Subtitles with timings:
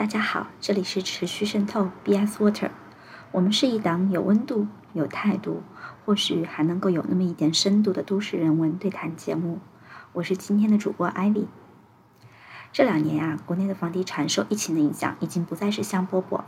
[0.00, 2.70] 大家好，这里是持续渗透 BS Water，
[3.32, 5.62] 我们是一档有温度、有态度，
[6.06, 9.58] 或许还能够有那么一点深度的都市人文对谈节目。
[10.14, 11.48] 我是今天的主播 Ivy。
[12.72, 16.44] 这两年呀，国内的房地产受疫情的影响，已经不再是香饽饽，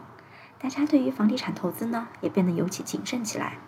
[0.58, 3.58] 大家对于房地产投资呢，也变得尤其谨慎起来。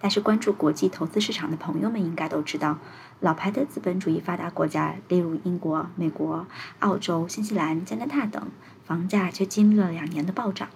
[0.00, 2.78] 但是关注国际投资市场的朋友们应该都知道，
[3.20, 6.46] 老牌的资本主义发达国家，例如英国、美国、
[6.78, 8.48] 澳洲、新西兰、加拿大等，
[8.84, 10.68] 房价却经历了两年的暴涨。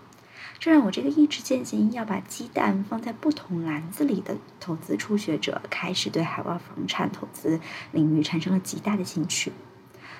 [0.58, 7.58] 这让我这个一直践行要把鸡蛋放在不同篮子里的投资初学者，开始对海外房产投资
[7.90, 9.52] 领域产生了极大的兴趣。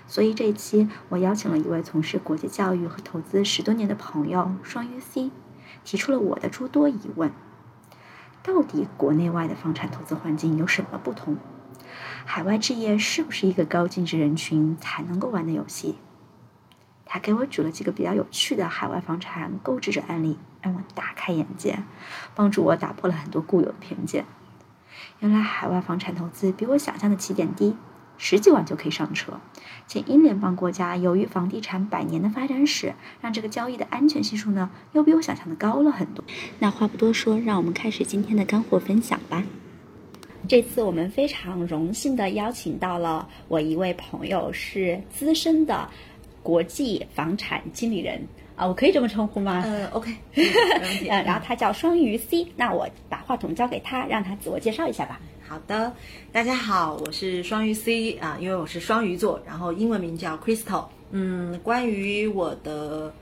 [0.09, 5.31] 所以这一期我邀请了一位从事国际教育和投资十多年的朋友双鱼 C，
[5.85, 7.31] 提出了我的诸多疑问。
[8.43, 11.37] 到底国内外的房产投资环境有什么不同？
[12.25, 15.97] 海外置业是不是一个高净值人群才能够玩的游戏？
[17.05, 21.83] 他给我举了几个比较有趣的海外房产购置者案例，让我大开眼界，
[22.35, 24.25] 帮助我打破了很多固有的偏见。
[25.21, 27.77] 原来海外房产投资比我想象的起点低。
[28.25, 29.33] 十几万就可以上车，
[29.89, 36.25] 且英联邦国家由于房地产百年的发展史，让这个交易的安全系数呢，又比我想象的高了很多。
[36.61, 39.43] 那话不多说，让我们开始今天的干货分享吧。
[40.49, 45.89] 这次我们非常荣幸的邀请到了我一位朋友，是资深的
[46.45, 49.63] 国际房产经理人啊，我可以这么称呼吗？
[49.67, 51.25] 嗯，OK， 嗯。
[51.25, 55.19] 然后他叫双鱼 C，那我把话筒交给他，让他自我介绍一下吧。
[55.53, 55.93] 好的，
[56.33, 60.87] 大家好，我是双鱼 C 啊，因为我是双鱼座，然后英文名叫 Crystal。
[61.11, 63.13] 嗯，关于我的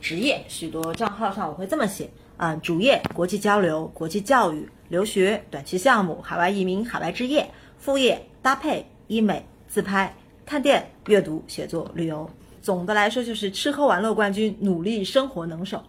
[0.00, 7.42] 职业，许多账号上我会这么写啊，主业国际交流、国际教育、留学、短期项目、海外移民、海外置业；
[7.76, 10.14] 副业搭配医美、自拍、
[10.46, 12.30] 探店、阅读、写作、旅游。
[12.62, 15.82] 总的来说就是吃喝玩乐冠军，努力生活能手。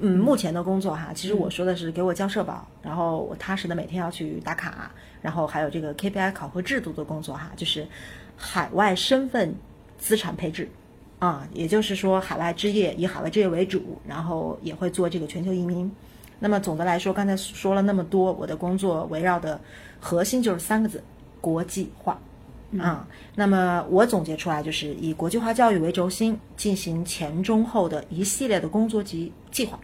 [0.00, 4.90] 嗯，目前的工作哈，其实我说的是给我交社保，然后我踏实的每天要去打卡，
[5.22, 7.86] 然后还有这个 KPI 考核制度的工作哈，就是
[8.36, 9.54] 海外身份
[9.96, 10.68] 资产配置，
[11.20, 15.90] 啊，也就是说海外置业以海外置业为主，然后也会做这个全球移民。
[16.40, 19.58] 那么总的来说，刚才说了那么多，我的工作围绕的
[20.00, 21.02] 核心就是三个字：
[21.40, 22.18] 国际化。
[22.78, 29.78] 啊，那么我总结出来就是以国际化教育为轴心，进行前中后的一系列的工作及计划。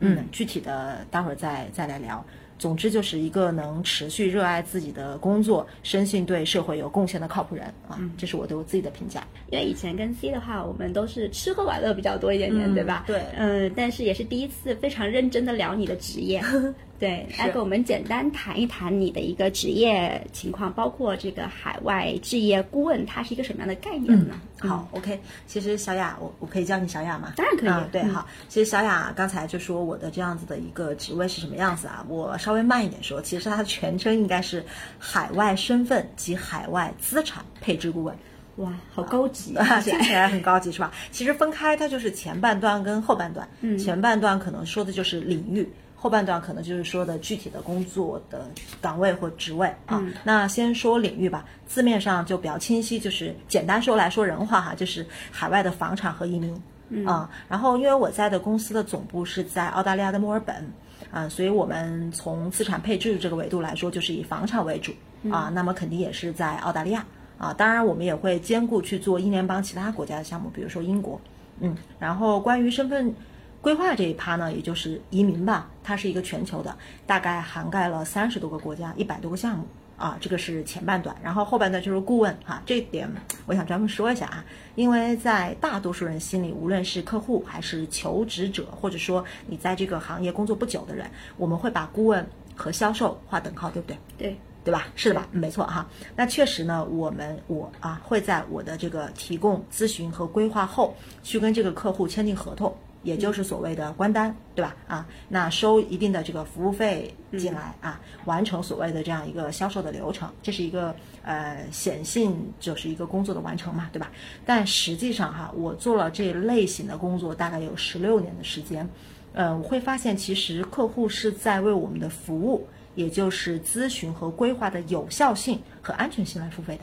[0.00, 2.24] 嗯，具体的待会儿再再来聊。
[2.58, 7.98] 总之就是一个能持续热爱自己的工作，深信对社会有贡献的靠谱人啊。
[8.18, 9.26] 这是我对我自己的评价。
[9.50, 13.04] 因为以前跟 C 的话，我们都是吃喝玩乐比较多一点点，对吧？
[13.06, 13.22] 对。
[13.34, 16.42] 嗯，但是也是第一次非常认真的聊你的职业。
[17.00, 24.38] 对，来给我们简单谈一谈你的一个职业情况，包括这个海外置业顾问，它是一个什么样的概念呢？
[24.58, 27.32] 好，OK，其实小雅，我我可以叫你小雅吗？
[27.36, 27.90] 当然可以。
[27.90, 32.04] 对，好，其实小雅刚才就说我的这样子的一个职位是什么样子啊？
[32.06, 34.62] 我稍微慢一点说，其实它的全称应该是
[34.98, 38.14] 海外身份及海外资产配置顾问。
[38.56, 40.92] 哇，好高级啊， 听起来很高级是吧？
[41.10, 45.66] 其实分开它就是前半段跟后半段，嗯，前半段可能说的就是领域。
[46.02, 48.48] 后半段可能就是说的具体的工作的
[48.80, 50.02] 岗位或职位啊。
[50.24, 57.30] 那先说领域吧，字面上就比较清晰，就是简单说来说人话哈，就是海外的房产和移民啊。
[57.50, 60.72] 然后因为我在的公司的总部是在澳大利亚的墨尔本
[61.12, 64.92] 啊，所以我们从资产配置这个维度来说，就是以房产为主
[65.30, 65.50] 啊。
[65.52, 67.04] 那么肯定也是在澳大利亚
[67.36, 67.52] 啊。
[67.52, 71.20] 当然我们也会兼顾去做英联邦其他国家的项目，比如说英国。
[71.60, 73.14] 嗯，然后关于身份。
[73.62, 76.74] 规划这一趴呢，也就是移民吧，它是一个全球的，
[77.06, 79.66] 大概涵盖了三十多个国家，一百多个项目
[79.98, 83.06] 啊，这个是前半段，然后后半段就是顾问哈，这一点
[83.44, 84.42] 我想专门说一下啊，
[84.76, 91.06] 因为在大多数人心里，无论是客户还是求职者，或者说你在这个行业工作不久的人，
[91.36, 92.26] 我们会把顾问
[92.56, 93.98] 和销售划等号，对不对？
[94.16, 94.86] 对，对吧？
[94.94, 95.28] 是的吧？
[95.32, 95.86] 没错哈。
[96.16, 102.74] 那确实呢，我们我啊会在我的这个提供咨询和规划后，去跟这个客户签订合同。
[103.02, 104.76] 也就是所谓的关单，对吧？
[104.86, 114.10] 啊，那收一定的这个服务费进来啊，完成所谓的这样一个销售的流程，这是一个呃显性就是一个工作的完成嘛，对吧？
[114.44, 118.88] 但实际上哈，我做了这类型的工作大概有十六年的时间，
[119.32, 126.82] 呃，我会发现其实客户是在为我们的服务，也就是咨询和规划的有效性和安全性来付费的。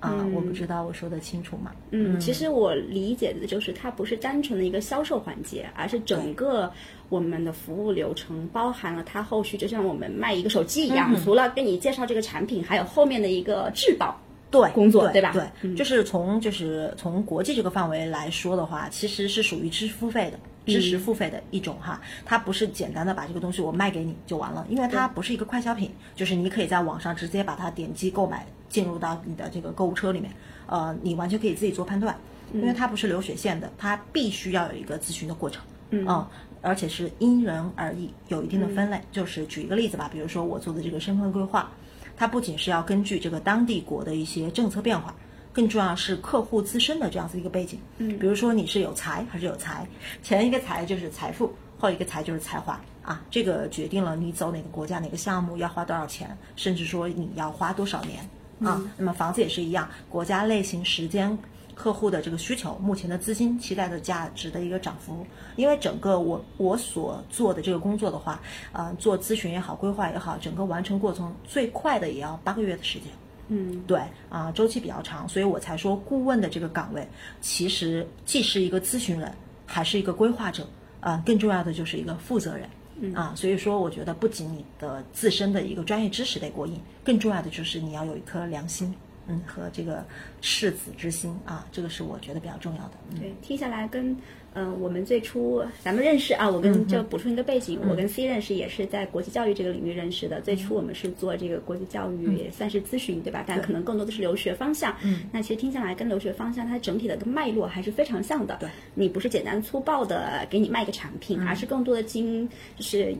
[0.00, 1.72] 啊，我不知道我说的清楚吗？
[1.90, 6.72] 嗯，其实我理解的就是它不是单纯的一个销售环节，而是整个
[7.08, 14.18] 我们的服务流程包含了它后续，就像我们卖一个手机一样，除了跟你介绍这个产品，还有后面的一个质保。
[14.50, 15.30] 对工作对吧？
[15.32, 20.38] 对，嗯就是从就是从国际这个范围来说的话，其实是属于知识付费的。
[20.66, 30.32] 知识付费的一种哈，它不是简单的把这个东西我卖给你就完了，因为它不是一个快消品，就是你可以在网上直接把它点击购买，进入到你的这个购物车里面，
[30.66, 32.16] 呃，你完全可以自己做判断，
[32.54, 36.26] 因为它不是流水线的，它必须要有一个咨询的过程，嗯，
[36.62, 38.98] 而且是因人而异，有一定的分类。
[39.12, 41.70] 就是举一个例子吧，比如说我做的这个身份规划，
[42.16, 45.14] 它不仅是要根据这个当地国的一些政策变化。
[45.52, 49.84] 更重要是客户自身的这样子一个背景，嗯，比如说你是有财还是有财，
[50.22, 58.20] 前一个财就是财富，后一个财就是才华啊，这个决定了你走哪个国家哪个项目要花多少钱，甚至说你要花多少年
[58.64, 58.82] 啊。
[58.96, 61.36] 那么房子也是一样，国家类型、时间、
[61.74, 65.26] 客户的这个需求、目前的资金期待的价值的一个涨幅，
[65.56, 68.40] 因为整个我我所做的这个工作的话，
[68.72, 73.08] 呃，做咨询也好，规划也好，整个完成过程最快的也要八个月的时间。
[73.52, 77.04] 嗯，对啊，周期比较长，所以我才说顾问的这个岗位
[77.40, 79.34] 其实既是一个咨询人，
[79.66, 80.68] 还是一个规划者，
[81.00, 82.68] 啊，更重要的就是一个负责人，
[83.14, 88.94] 啊，所以说我觉得不仅你的自身的一个专业知识得过硬，更重要的就是你要有一颗良心，
[89.30, 90.04] 嗯，和这个
[90.40, 92.92] 赤子之心啊，这个是我觉得比较重要的。
[93.12, 94.10] 嗯、对，听下来跟
[94.54, 100.40] 嗯、呃我们最初咱们认识啊，我跟就补充一个背景，我跟 C 认识也是在国际教育这个领域认识的。
[100.40, 103.44] 最初我们是做这个国际教育，也算是咨询，对吧？
[103.46, 104.94] 但可能更多的是留学方向。
[105.02, 108.56] 嗯，那其实听下来跟留学方向它整体的一个脉络还是非常像的。
[108.58, 113.14] 对，你不是简单粗暴的给你卖个产品，而是更多的经就是。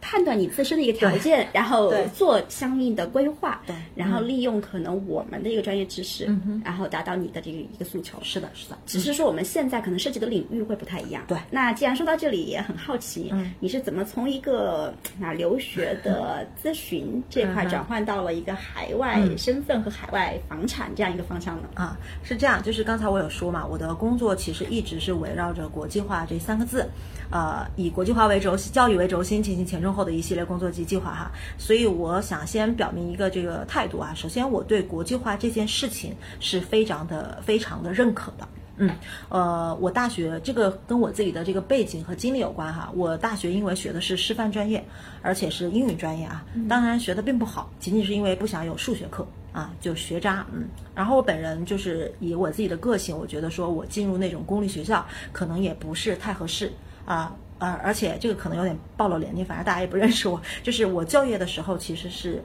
[0.00, 2.06] 判断你自身的一个条件，然后对。
[2.14, 3.74] 做相应的规划，对。
[3.94, 8.18] 然后利用可能我们的一个专业知识，嗯然后达到你的这个一个诉求。
[8.22, 11.22] 是的，是的，只是说我们现在可能涉及的领域会不太一样。
[11.28, 11.38] 对。
[11.50, 13.52] 那既然说到这里，也很好奇，嗯。
[13.60, 14.92] 你是怎么从一个
[15.22, 21.68] 啊留学的咨询这块转换到了一个海外身份和海外房产这样一个方向呢？
[21.74, 26.86] 啊，是这样，就是刚才我有说嘛，我的工作其实一直是围绕着国际化这三个字，
[27.30, 31.30] 呃，以国际化为轴心，教育为轴心进行前中后的一系列工作及计划哈。
[31.58, 38.48] 所以我想先表明一个这个态度啊，首先我对国际化这件事情是非常的非常的认可的。
[38.82, 38.90] 嗯，
[39.28, 42.90] 呃，我大学这个跟我自己的这个背景和经历有关哈。
[42.94, 44.82] 我大学因为学的是师范专业，
[45.20, 50.46] 而且是英语专业啊，当然学的并不好，仅仅是因为不想有数学课啊，就学渣。
[50.50, 56.72] 嗯，然后我本人就是以我自己的个性，我觉得说我进入那种公立学校可能也不是太合适
[57.04, 57.16] 啊。
[57.18, 60.40] 呃，而且这个可能有点暴露年龄，反正大家也不认识我。
[60.62, 62.42] 就是我就业的时候其实是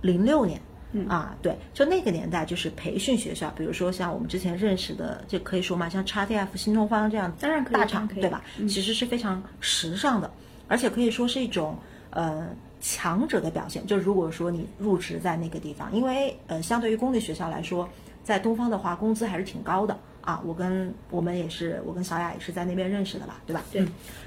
[0.00, 0.60] 零六年，
[1.08, 8.42] 啊，对，就那个年代，就是培训学校，比如说像我们之前认识的，就可以说嘛，像 XTF、新东方这样当然可以大厂对吧？
[8.68, 10.30] 其实是非常时尚的，
[10.66, 11.78] 而且可以说是一种
[12.10, 12.48] 呃
[12.80, 13.86] 强者的表现。
[13.86, 17.88] 就如果说你入职在那个地方，因为呃，相对于公立学校来说，
[18.24, 20.40] 在东方的话，工资还是挺高的啊。
[20.44, 23.62] 我跟我们也是，我跟小雅也是在那边认识的吧，对吧？
[23.70, 23.86] 对，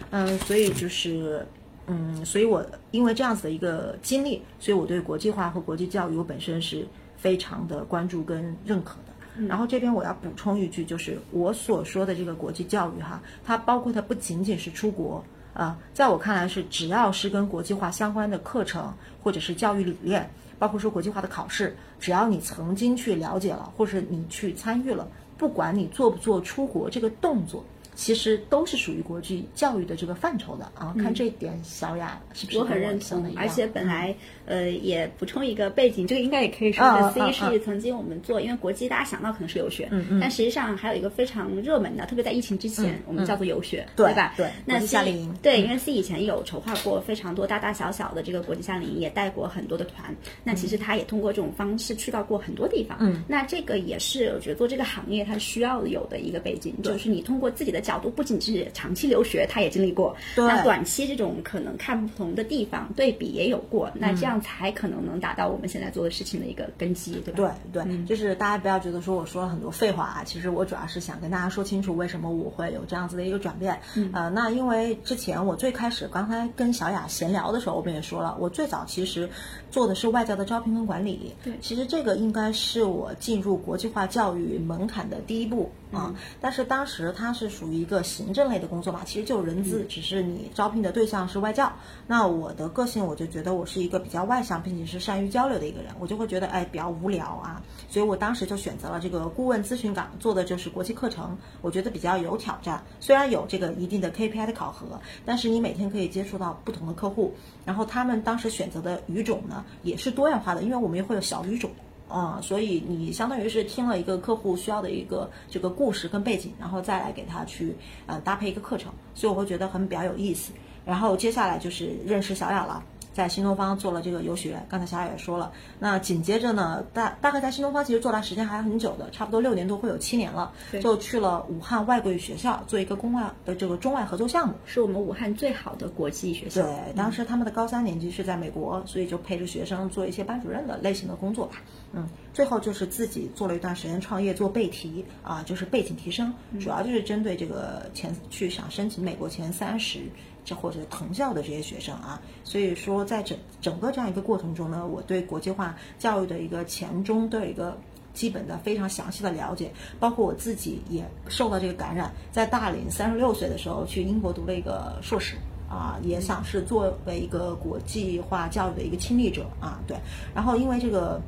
[0.10, 1.46] 嗯，所以就是，
[1.88, 9.46] 嗯，所以我因为这样子的一个经历，所以我对国际化和国际教育我本身是非常的关注跟认可的。
[9.48, 15.24] 然后这边我要补充一句，就是我所说的这个国际教育哈，它包括它不仅仅是出国
[15.54, 25.06] 啊、在我看来是只要是跟国际化相关的课程或者是教育理念，包括说国际化的考试，只要你曾经去了解了，或是你去参与了，
[25.42, 27.64] 不管你做不做出国这个动作。
[27.96, 37.00] 其实都是属于国际教育的这个范畴的啊，看这一点，小雅是不是我很认同而且本来呃也补充一个背景，这个应该也可以说的。
[37.00, 44.34] 嗯嗯 C 嗯是曾经我们做，因为国际大家想到可能是游学，嗯嗯但实际上还有一个非常热门的，特别在疫情之前，我们叫做游学，对吧？
[44.38, 50.16] 对那夏令营对，因为 C 以前有筹划过非常多大大小小的这个国际夏令营，也带过很多的团。
[50.44, 52.98] 那其实他也通过这种方式去到过很多地方。
[53.02, 67.56] 嗯，那这个也是我觉得做这个行业它需要有的一个背景，就是你通过自己的角度，不仅是长期留学，他也经历过，对那短期这种可能看不同的地方对比也有过，嗯那这样才可能能达到我们现在做的事情的一个根基，对吧？
[67.74, 73.80] 对对，就是大家不要觉得说我说了很多废话啊，其实我主要是想跟大家说清楚为什么我会有这样子的一个转变。
[74.14, 79.30] 呃，那因为之前我最开始刚才跟小雅闲聊的时候，我们也说了，我最早其实
[79.70, 81.34] 做的是外教的招聘跟管理。
[81.44, 86.14] 对其实这个应该是我进入国际化教育门槛的第一步啊。
[86.40, 91.72] 但是当时它是属于一个行政类的工作嘛，其实就人资，只是你招聘的对象是外教。
[92.08, 102.84] 那我的个性我就觉得我是一个比较外向，并且是善于交流的一个人，我就会觉得哎比较无聊啊，所以我当时就选择了这个顾问咨询岗，做的就是国际课程，我觉得比较有挑战。
[103.00, 107.34] 虽然有这个一定的 KPI 的考核，但是你每天可以接触到不同的客户，
[107.66, 111.70] 然后他们当时选择的语种呢也是多样化的，因为我们也会有小语种。
[112.12, 117.76] 啊、所以你相当于是听了一个客户需要的一个这个故事跟背景，然后再来给他去
[118.06, 120.52] 呃搭配一个课程，所以我会觉得很比较有意思。
[120.86, 122.84] 然后接下来就是认识小雅了。
[123.14, 125.52] 在新东方做了这个游学，刚才小雅也说了。
[125.80, 130.52] 那紧接着呢，大大概在新东方其实做的时间还很久的，差不多六年多，会有七年了。
[130.82, 134.54] 就去了武汉外国语学校做一个公外的这个中外合作项目。
[134.66, 136.62] 是我们武汉最好的国际学校。
[136.62, 141.62] 对，当时他们的高三年级是在美国，所以就陪着学生做一些班主任的类型的工作吧。
[141.94, 150.00] 嗯，最后就是自己做了一段时间创业，做背题啊，就是背景提升，主要就是针对这个前去想申请美国前三十
[150.44, 152.22] 这或者藤校的这些学生啊。
[152.44, 157.78] 所以说，在整整个这样一个过程中呢，我对国际化教育的一个前中都有一个。
[158.14, 165.38] 基本的非常详细的了解，包括我自己也受到这个感染，在大龄三十六岁的时候去英国读了一个硕士，
[165.70, 169.96] 啊，也想是作为一个国际化教育的一个亲历者啊，对。
[170.36, 171.22] 然后因为这个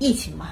[0.00, 0.48] 疫情嘛，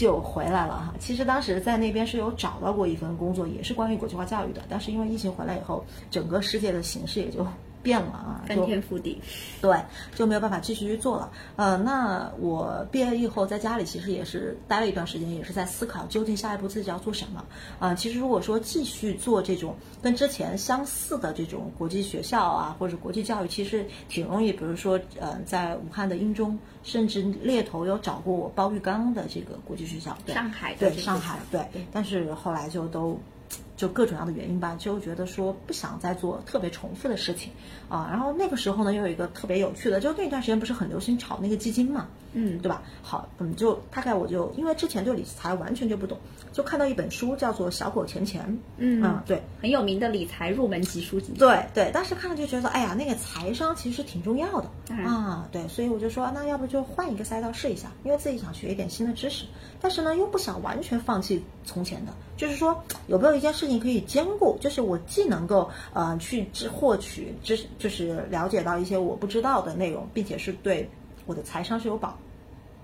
[0.00, 0.94] 就回来了哈。
[0.98, 7.46] 其实当时在那边是有找到过一份工作，也是关于国际化教育的，但是因为疫情回来以后，整个世界的形势也就
[7.82, 9.20] 变了啊，翻天覆地。
[9.60, 9.76] 对，
[10.14, 11.30] 就没有办法继续去做了。
[11.56, 17.44] 呃，那我毕业以后在家里其实也是待了一段时间，也是在思考究竟下一步自己要做什么。
[17.78, 24.52] 啊、其实如果说继续做这种跟之前相似的这种国际学校啊，或者国际教育，其实挺容易。
[24.52, 33.18] 比如说，呃，在武汉的英中，甚至猎头有找过我包玉刚的这个国际学校，对上海的对上海对，但是后来就都。
[33.80, 37.50] 就各种各样的原因吧，就觉得说不想再做特别重复的事情
[37.88, 38.06] 啊。
[38.10, 42.82] 然后那个时候呢，又有一个特别有趣的，就那段时间不是很流行炒那个基金嘛，嗯，对吧？
[43.02, 46.16] 好，嗯，就大概我就因为之前对理财完全就不懂，
[46.52, 48.42] 就看到一本书叫做《小狗钱钱》，
[48.78, 51.32] 嗯啊，对，很有名的理财入门级书籍。
[51.38, 59.44] 对对，当时看了就觉得，哎呀，那个财商其实挺重要的啊，对，所以我就说，那要不就换一个赛道试一下，因为自己想学一点新的知识，
[59.80, 70.88] 但是呢又不想完全放弃从前的，就是说有没有一件事情可以兼顾，就是我既能够呃去知获取知识，就是了解到一些我不知道的内容，并且是对
[71.30, 72.18] 我的财商是有保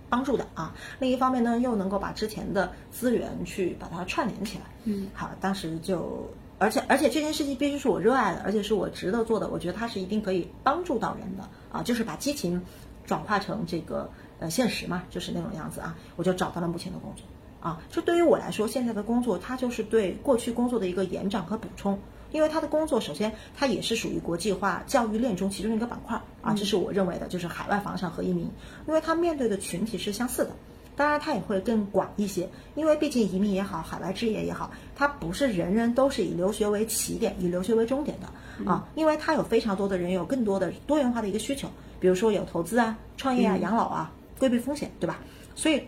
[0.08, 0.72] 帮助的啊。
[1.00, 4.64] 另一方面呢，又能够把之前的资源去把它串联起来。
[4.84, 12.62] 嗯，好，当时就，而且而且这件事情必须是我热爱的，而且是我值得做的，我觉得它是一定可以帮助到人的啊，就是把激情
[13.04, 17.24] 转化成这个呃现实嘛，就是那种样子啊，我就找到了目前的工作
[17.68, 17.82] 啊。
[17.90, 21.98] 就对于我来说，现在的工作它就是对过去工作的一个延展和补充。
[22.36, 28.46] 因为他的工作，首先他也是属于国际化教育链中其中一个板块啊，这是我认为的，就是海外房产和移民，
[28.86, 30.50] 因为他面对的群体是相似的，
[30.96, 41.66] 当然它也会更广一些，因为毕竟移民也好，海外置业也好，它不是人人都是以留学为起点，以留学为终点的啊，因为它有非常多的人有更多的多元化的一个需求，
[41.98, 45.20] 比如说有投资啊、创业啊、养老啊、规避风险，对吧？
[45.54, 45.82] 所以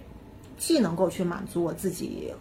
[0.56, 2.32] 既能够去满足我自己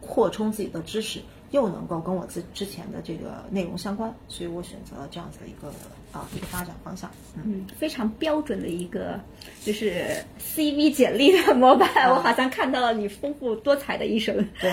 [0.00, 1.20] 扩充自己的知识，
[1.52, 5.72] 又能够跟我之之前的这个内容相关，所以我选择了这样子的一个
[6.12, 7.10] 啊一个发展方向。
[7.36, 9.18] 嗯，嗯，非常标准的一个
[9.62, 10.04] 就是
[10.40, 14.36] CV 简历的模板，啊 我好像看到了你丰富多彩的一生。
[14.60, 14.72] 对，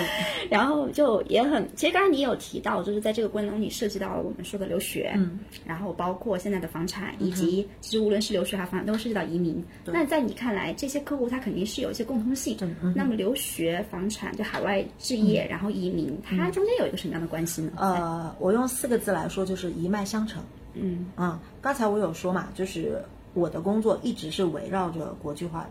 [0.50, 9.64] 然后就也很，其实刚才你有提到，就是在这个过程中，你涉及到了我们说的留学，嗯，然后包括现在的房产，以及其实无论是留学还是房产，都涉及到移民。
[9.86, 12.56] 那在你看来，这些客户他肯定是有一些共通性。
[12.94, 17.72] 那么留学、房产就海外置业，然后移民，它中间有一个什么样的关系呢？
[17.76, 20.42] 呃，我用四个字来说，就是一脉相承。
[20.74, 23.02] 嗯啊、刚才我有说嘛，就是
[23.34, 25.66] 我的工作一直是围绕着国际化、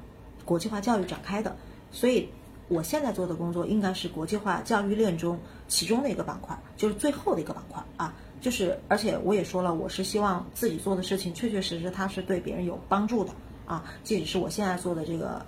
[0.46, 1.56] 国际化教育展开的，
[1.92, 2.28] 所以
[2.68, 8.14] 我现在做的工作应该是国际化教育链中其中的一个板块，就是最后的一个板块啊。
[8.42, 13.32] 就是，而且我也说了，我是希望自己做的事情确确实实它是对别人有帮助的
[13.66, 13.84] 啊。
[14.02, 15.46] 即使是我现在做的这个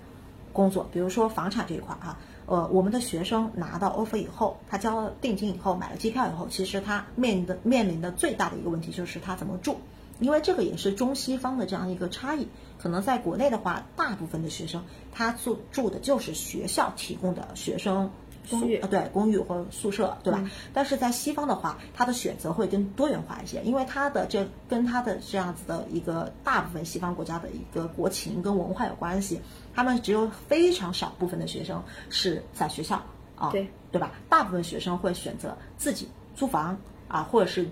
[0.52, 2.18] 工作，比如说房产这一块啊，
[2.52, 9.78] 呃，我们的学生拿到 offer 以后，他交了定金以后，买了机票以后，其实他面临的面临的最大的一个问题就是他怎么住，
[10.20, 12.48] 因为这个也是中西方的这样一个差异。
[12.76, 18.10] 可能在国内的话，大部分的学生他住住的就是学校提供的学生
[18.50, 20.50] 公寓啊，对，公寓或宿舍，对吧？
[20.72, 29.40] 但是在西方的话，它的选择会更多元化一些，因为它的这跟它的这样子的一个大部分西方国家的一个国情跟文化有关系。
[29.74, 33.02] 他们只有非常少部分的学生是在学校
[33.36, 34.12] 啊，对对吧？
[34.28, 36.76] 大部分学生会选择自己租房
[37.08, 37.66] 啊，或者是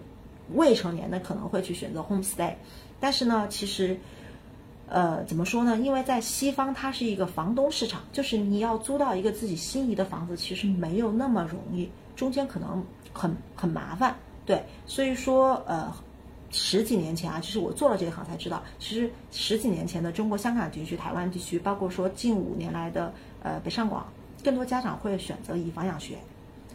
[0.55, 2.55] 未成年的可能会去选择 homestay。
[3.01, 3.99] 但是呢，其实
[4.91, 5.77] 呃，怎么说呢？
[5.79, 14.17] 因为在西方，它是一个房东市场，就是你要租到一个自己心仪的房子，其实没有那么容易，中间可能很很麻烦。
[14.45, 15.95] 对，所以说呃，
[16.51, 23.13] 十几年前啊，其实我做了这一行才知道，其实十几年前的中国香港地区、台湾地区，包括说近五年来的
[23.45, 24.05] 呃北上广，
[24.43, 26.19] 更多家长会选择以房养学，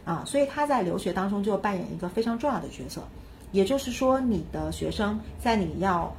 [0.05, 3.01] 啊，所以他在留学当中就扮演一个非常重要的角色。
[3.51, 6.13] 也就是说，你的学生在你要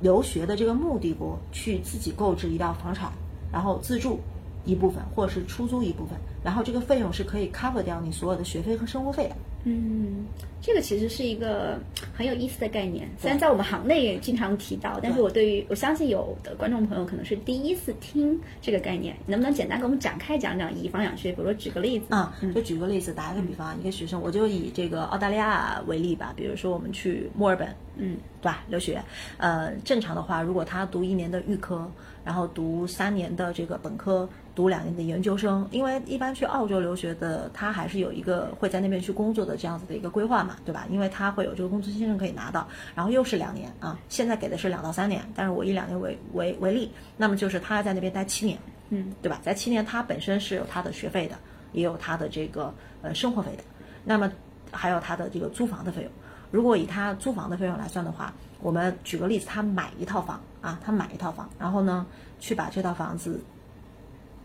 [0.00, 3.12] 留学的这个目的国去自己购置一套房产，
[3.52, 4.20] 然后自住
[4.64, 9.36] 一部分，或者是出租一部分，然后这个费用是可以 cover 掉你所有的学费和生活费的。
[9.64, 10.24] 嗯，
[10.62, 11.78] 这个其实是一个
[12.14, 21.32] 很有意思的概念，虽然在我们行内也经常提到，但是我对于我相信有的观众朋友可能是第一次听这个概念，能不能简单给我们展开讲讲以房养学？
[21.32, 28.64] 比如说举个例子啊，就举个例子，打一个比方，一个学生，我就以这个澳大利亚为例吧，比如说我们去墨尔本，嗯，对吧？
[28.68, 29.02] 留学，
[29.36, 31.90] 呃，正常的话，如果他读一年的预科，
[32.24, 40.86] 然后读三年的这个本科，读两年的研究生，因为一般去澳洲留学的，他还是有一个会在那边去工作的这样子的一个规划嘛，对吧？
[40.90, 48.56] 因为他会有这个工作签证可以拿到，然后又是两年啊，现在给的是两到三年，但是我以两年为为为例，那么就是他在那边待七年，
[48.90, 49.40] 嗯，对吧？
[49.42, 51.36] 在七年，他本身是有他的学费的，
[51.72, 53.64] 也有他的这个呃生活费的，
[54.04, 54.30] 那么
[54.70, 56.10] 还有他的这个租房的费用。
[56.50, 62.06] 如果以他租房的费用来算的话，我们举个例子，他买一套房啊，他买一套房，然后呢，
[62.40, 63.40] 去把这套房子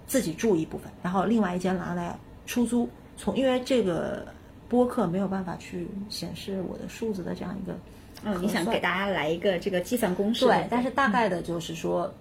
[0.05, 2.89] 自己住一部分，然后另外一间拿来出租。
[3.15, 4.25] 从因为这个
[4.67, 7.77] 播客没有办法去显示我的数字的这样一个，
[8.23, 10.45] 嗯，你想给大家来一个这个计算公式？
[10.45, 12.11] 对，但是大概的就是说，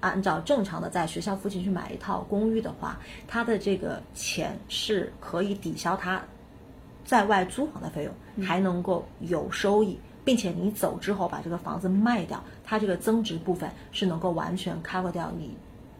[0.00, 6.22] 按照正常的在学校附近去买一套公寓的话，它的这个钱是可以抵消它
[7.06, 15.56] 在外租房的费用，还能够有收益，并且你走之后把这个房子卖掉，它这个增值部分是能够完全 cover 掉你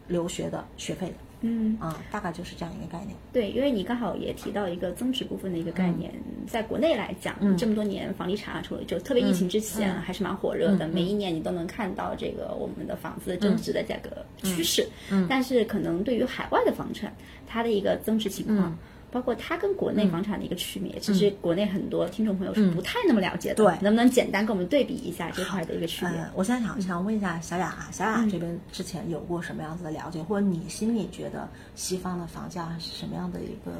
[0.07, 1.13] 留学的学费的。
[1.41, 3.15] 嗯啊，大概就是这样一个概念。
[3.31, 6.11] 对，因为你刚好也提到一个增值部分的一个概念，
[6.47, 14.09] 在国内来讲，这么多年房地产啊，除了就特别疫情之前还是蛮火热的，每一年你都能看到这个我们的房子增值的价格
[14.41, 14.89] 趋势。
[15.11, 18.75] 嗯，但是可能对于海外的房产，它的一个增值情况。
[19.11, 23.55] 包括它跟国内房产的一个区别，其实国内很多听众朋友是不太那么了解的。
[23.55, 26.25] 对，能不能简单跟我们对比一下这块的一个区别？
[26.35, 33.71] 我现在想想问一下小雅啊，小雅这边之前有过什么样子的了解，或者你心里觉得西方的房价是什么样的一个？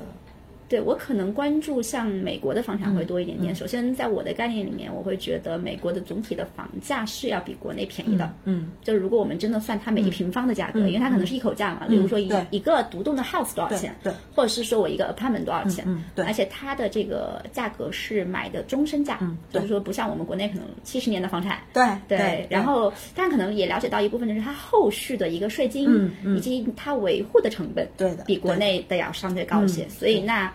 [0.69, 3.55] 对我可能关注像美国的房产会多一点点。
[3.55, 8.31] 首先，在我的概念里面，我会觉得美国的总体的房价是要比国内便宜的。
[8.43, 25.87] 嗯，就如果我们真的算它每一平方的价格，因为它可能是一口价嘛，比如说一一个独栋的 house 多少钱，对，或者是说我一个 apartment 多少钱，嗯，对，而且它的这个价格是买的终身价，嗯，就是说不像我们国内可能七十年的房产，对对，然后但可能也了解到一部分就是它后续的一个税金，
[26.23, 30.53] 嗯，以及它维护的成本，对的，比国内的要相对高一些，所以那。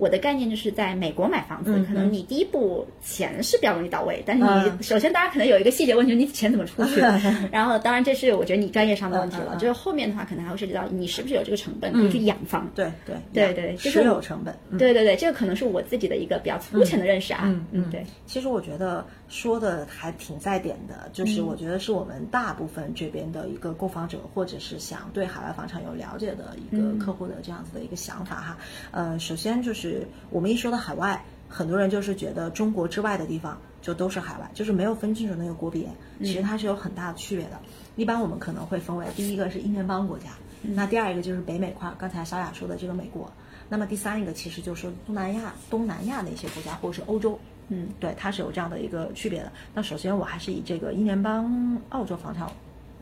[0.00, 7.00] 我的概念就是在美国买房子，可能你第一步钱是比较容易到位，但是你首先大家可能有一个细节问题，你钱怎么出去？
[7.52, 12.66] 然后当然这是我觉得你专业上的问题了，就是后面的话可能还会涉及到你是不是有这个成本可以去养房？
[12.74, 14.56] 对对对对，持有成本。
[14.78, 17.42] 对对对，这个可能是我自己的一个比较粗浅的认识啊。
[17.44, 18.02] 嗯嗯，对。
[18.26, 28.56] 其实我觉得说的还挺在点的，就是我觉得是我们大部分这边的一个购房者，或者是想对海外房产有了解的一个客户的这样子的一个想法哈。
[28.92, 29.89] 呃，首先就是
[30.30, 30.70] 我们一说。
[30.70, 35.88] 到海外，很多人就是觉得中国之外的地方就都是海外，就是没有分清楚那个国别，
[36.20, 37.58] 其实它是有很大的区别的。
[37.96, 40.26] 一般我们可能会分为第一个是英联邦国家，
[40.62, 43.28] 那第二一个就是北美块，刚才小雅说的这个美国，
[43.68, 47.36] 那么第三一个其实就是东南亚、东南亚的一些国家或者是欧洲，
[47.68, 49.50] 嗯，对，它是有这样的一个区别的。
[49.74, 52.48] 那首先我还是以这个英联邦澳洲房产，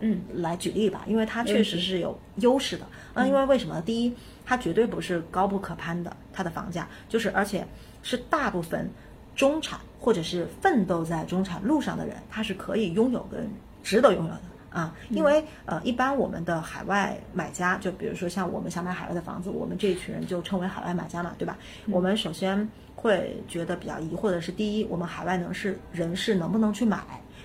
[0.01, 2.87] 嗯，来举例吧，因为它确实是有优势的。
[3.15, 3.81] 嗯，因为为什么？
[3.83, 4.15] 第一。
[4.51, 7.67] 它绝对不是高不可攀的，它的房价就是，而且
[8.03, 8.91] 是大部分
[9.37, 13.47] 中产或者是奋斗在中产路上的人，他是可以拥有跟
[13.83, 14.97] 值得拥有的啊。
[15.11, 21.55] 因为呃，一般我们的海外买家，就比如说像我们想买海外的房子，我们这一群人就称为海外买家嘛，对吧？
[21.91, 26.97] 我们首先会觉得比较疑惑的是，第一，我们海外能是人是能不能去买；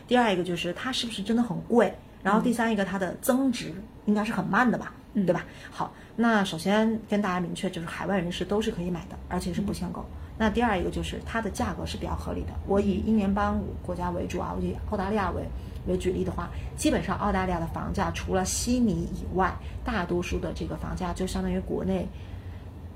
[0.07, 1.89] 第二一个就是它是不是真的很贵；
[2.23, 3.73] 然后第三一个它的增值
[4.05, 5.45] 应该是很慢的吧，嗯对吧？
[5.69, 5.93] 好。
[6.15, 10.05] 那首先跟大家明确，就是海外人士都是可以买的，而且是不限购。
[10.37, 12.49] 那第二一个就是它的价格是比较合理的。
[12.67, 15.43] 我以英联邦国家为主啊，我以澳大利亚为
[15.87, 19.51] 为举例的话，基本上澳大利亚的房价除了悉尼以外，
[19.83, 22.07] 大多数的这个房价就相当于国内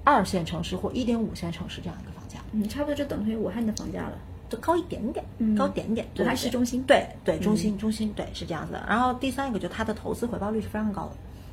[0.04, 2.40] 二线城市或一点五线城市这样一个房价。
[2.52, 4.14] 嗯，差不多就等于武汉的房价了，
[4.50, 6.08] 就高一点点，高点点。
[6.20, 6.84] 武汉市中心。
[6.84, 8.84] 对对，中心中心对是这样子的。
[8.88, 11.12] 然后第三一个就它的投资回报率是非常高的。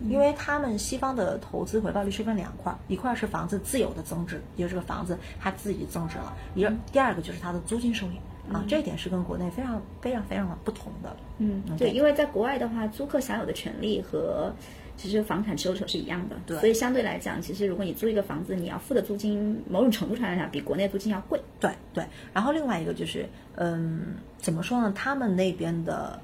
[0.08, 11.16] 因为他们西方的投资回报率是分两块，一块是房子自有的增值，也就是这个房子它自己增值了；一第二个就是它的租金收益啊，这一点是跟国内非常非常非常的不同的。
[11.38, 14.52] 嗯，对，因为在国外的话，租客享有的权利和
[14.96, 16.36] 其实房产持有者是一样的。
[16.46, 21.40] 对所以相对来讲，其实如果你租一个房子，你要付的租金，某种程度上来讲，比国内租金要贵。
[21.60, 24.92] 对对，然后另外一个就是，嗯，怎么说呢？
[24.94, 26.20] 他们那边的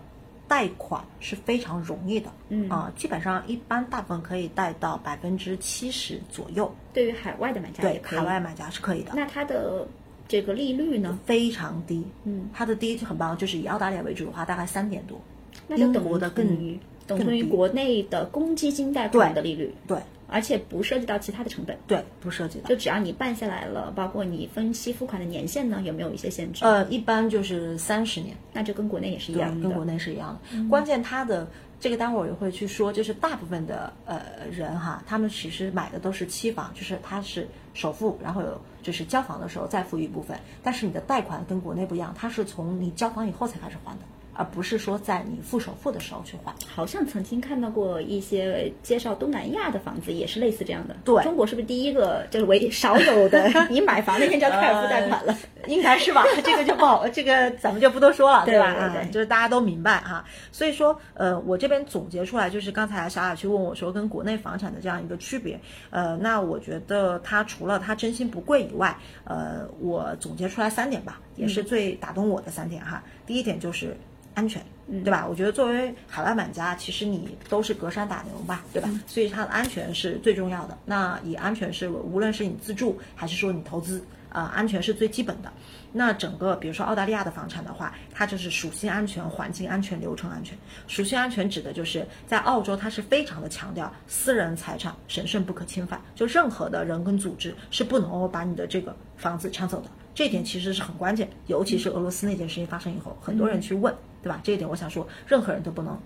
[0.48, 8.18] 贷款是非常容易的，嗯啊、基本上一般大部分可以贷到百分之七十左右，对于海外的买家也对，可以。
[8.18, 9.86] 海外买家是可以的，那它的
[10.26, 11.18] 这个利率呢？
[11.24, 15.20] 非常低，嗯，它的低就很棒，就是以澳大利亚为主的话，大概三点多，
[15.68, 16.78] 那就等英国的更于
[17.10, 19.98] 等同于国内的公积金贷款的利率，对
[20.32, 21.76] 而且不涉及到其他的成本。
[21.88, 22.76] 对，不涉及到就。
[22.76, 26.64] 只要你办下来了，包括你分期付款的年限呢，有没有一些限制？
[26.64, 29.68] 呃，一般就是三十年，那就跟国内也是一样，的。
[29.68, 30.68] 跟国内是一样的。
[30.68, 31.48] 关键它的
[31.80, 44.02] 这个待会儿我也会去说，就是大部分的呃人哈，他们其实买的都是期房，就是它是首付，然后有就是交房的时候再付一部分，但是你的贷款跟国内不一样，它是从你交房以后才开始还的，
[44.40, 46.54] 而不是说在你付首付的时候去还。
[46.66, 50.96] 好像曾经看到过一些介绍东南亚的房子，也是类似这样的。
[51.04, 53.50] 对中国是不是第一个就是唯少有的？
[53.68, 55.36] 你买房那天就要开始付贷款了。
[55.66, 56.24] 应该是吧？
[56.42, 58.72] 这个就不好，这个咱们就不多说了，对吧？
[58.72, 60.24] 对对啊，就是大家都明白哈。
[60.50, 73.02] 所以说，呃，我这边总结出来就是刚才小雅去问我说跟国内房产的这样一个区别，呃，那我觉得它除了它真心不贵以外，呃，我总结出来三点吧，也是最打动我的三点哈。
[73.26, 73.94] 第一点就是
[74.40, 74.64] 安全。
[75.04, 75.24] 对吧？
[75.24, 78.90] 我觉得作为海外买家，其实你都是隔山打牛吧，对吧？
[79.06, 80.76] 所以它的安全是最重要的。
[80.84, 85.52] 那以安全是无论是你自住还是说你投资，啊、安全是最基本的。
[85.92, 90.58] 那整个比如说澳大利亚的房产的话，它就是属性安全、环境安全、流程安全。
[90.88, 99.90] 属性安全指的就是在澳洲，它是非常的强调私人财产神圣不可侵犯，就任何的人跟组织是不能够把你的这个房子抢走的。
[100.14, 104.40] 这一点其实是很关键，尤其是俄罗斯那件事情发生以后，很多人去问，对吧？
[104.42, 105.98] 这一点我想说，任何人都不能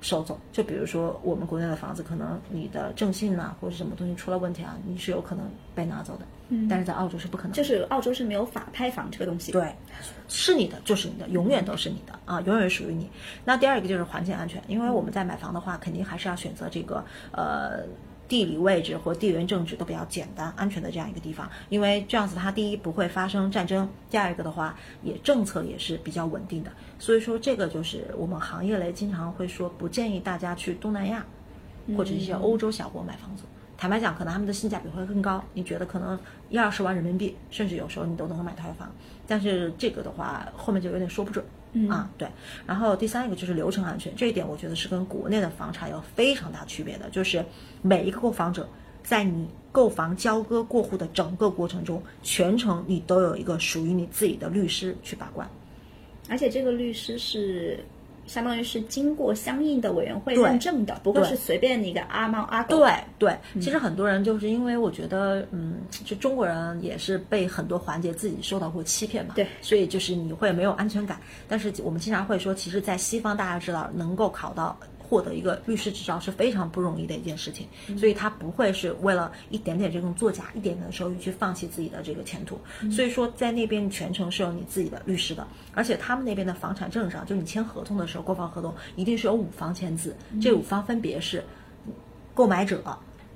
[0.00, 0.38] 收走。
[0.52, 6.26] 就比如说我们国内的房子，可能你的征信呐、或者什么东西出了问题啊，你是有可能被拿走的。
[6.50, 7.52] 嗯，但是在澳洲是不可能。
[7.52, 9.74] 就是澳洲是没有法拍房这个东西。，对，
[10.28, 13.08] 是你的就是你的，永远都是你的啊，永远属于你。
[13.44, 17.84] 那第二个就是环境安全，因为我们在买房的话，肯定还是要选择这个呃。
[18.26, 31.24] 地理位置或地缘政治都比较简单、安全的这样一个地方，因为这样子它第一不会发生战争，第二个的话也政策也是比较稳定的，所以说这个就是我们行业内经常会说不建议大家去东南亚
[31.96, 33.44] 或者一些欧洲小国买房子。
[33.76, 38.90] 坦白讲，可能他们的性价比会更高，你觉得可能一二十万人民币，甚至有时候你都能够买套房。
[39.26, 41.44] 但是这个的话，后面就有点说不准。
[41.74, 42.26] 嗯啊，对。
[42.66, 47.44] 然后第三一个就是流程安全，这一点我觉得是跟国内的房产有非常大区别的，就是
[47.82, 48.66] 每一个购房者
[49.02, 55.46] 在你购房交割过户的整个过程中，全程你都有一个属于你自己的律师去把关。
[56.30, 57.84] 而且这个律师是。
[58.26, 62.78] 相当于是经过相应的委员会认证的，不会是随便的一个阿猫阿狗。
[62.78, 71.18] 对对，其实很多人就是因为我觉得，嗯，就中国人也是被很多环节自己受到过欺骗嘛，对所以就是你会没有安全感。
[71.48, 74.76] 但是我们经常会说，其实，在西方大家知道，能够考到
[75.08, 82.58] 获得一个律师执照是非常不容易的一件事情，所以他不会是为了一点点这种作假、一点点的收益去放弃自己的这个前途。
[82.90, 91.44] 所以说，在那边全程是有你自己的律师的，而且他们那边的房产证上，就你签合同的时候，购房合同一定是有五方签字，这五方分别是
[92.34, 92.82] 购买者、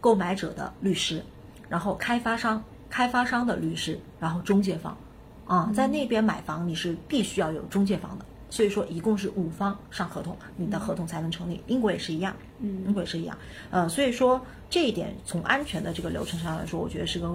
[0.00, 1.22] 购买者的律师，
[1.68, 4.96] 然后开发商、开发商的律师，然后中介方。
[5.46, 11.61] 啊，在那边买房你是必须要有中介方的，所以说一共是五方上合同，你的合同才能成立。
[11.66, 13.37] 英国也是一样，嗯英国也是一样。
[13.70, 17.30] 呃，所以说这一点从安全的这个流程上来说，我觉得是跟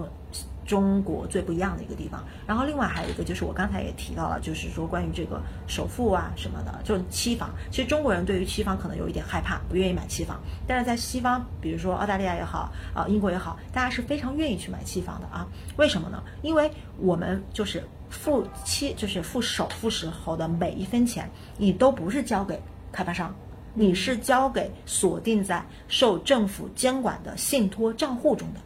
[0.66, 2.24] 中国最不一样的一个地方。
[2.46, 7.50] 然后另外还有一个就是我刚才也提到了，就是说关于这个首付啊什么的，就是期房。
[7.70, 10.40] 其实中国人对于期房可能有一点害怕，不愿意买期房。
[10.66, 15.46] 但是在西方，比如说澳大利亚也好，啊、英国也好，大家是非常愿意去买期房的啊。
[15.76, 16.22] 为什么呢？
[16.40, 23.34] 因为我们就是付期，就是付首付时候的每一分钱，你都不是交给开发商。
[23.76, 28.60] 你是交给锁定在受政府监管的信托账户中的，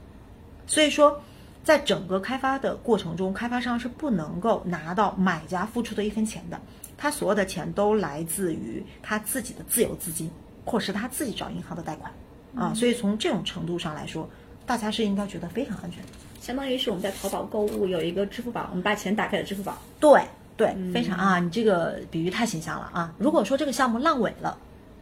[0.66, 1.18] 所以说，
[1.64, 6.60] 在整个开发的过程中，开发商是不能够拿到买家付出的一分钱的，
[6.98, 10.30] 他所有的钱都来自于他自己的自有资金，
[10.66, 12.12] 或是他自己找银行的贷款
[12.54, 12.74] 啊。
[12.74, 14.28] 所以从这种程度上来说，
[14.66, 16.08] 大家是应该觉得非常安全的。
[16.40, 20.22] 相当于是我们在淘宝购物有一个支付宝，我们把钱打开了支付宝，对
[20.56, 23.14] 对，非常啊，你这个比喻太形象了啊！
[23.18, 24.58] 如果说这个项目烂尾了，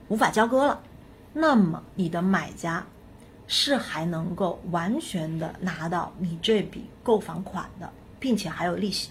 [0.08, 0.80] 无法交割了，
[1.32, 2.84] 那么你的买家
[3.46, 9.10] 是还能够完全的拿到你这笔购房款的，并且还有利息，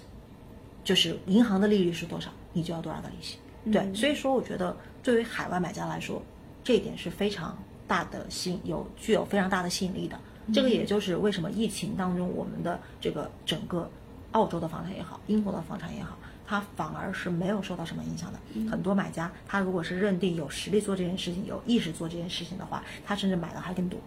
[0.83, 3.37] 就是银行的利率是多少，你就要多少的利息。
[3.71, 6.21] 对，所以说我觉得对于海外买家来说，
[6.63, 7.57] 这一点是非常
[7.87, 10.19] 大的吸有具有非常大的吸引力的。
[10.53, 13.89] 这个也就是为什么疫情当中我们的这个整个
[14.31, 18.39] 澳洲的房产也好，英国的房产也好，它反而是没有受到什么影响的。
[18.69, 23.99] 很多买家他如果是认定有实力做这件事情，有意识做这件事情的话，他甚至买的还更多。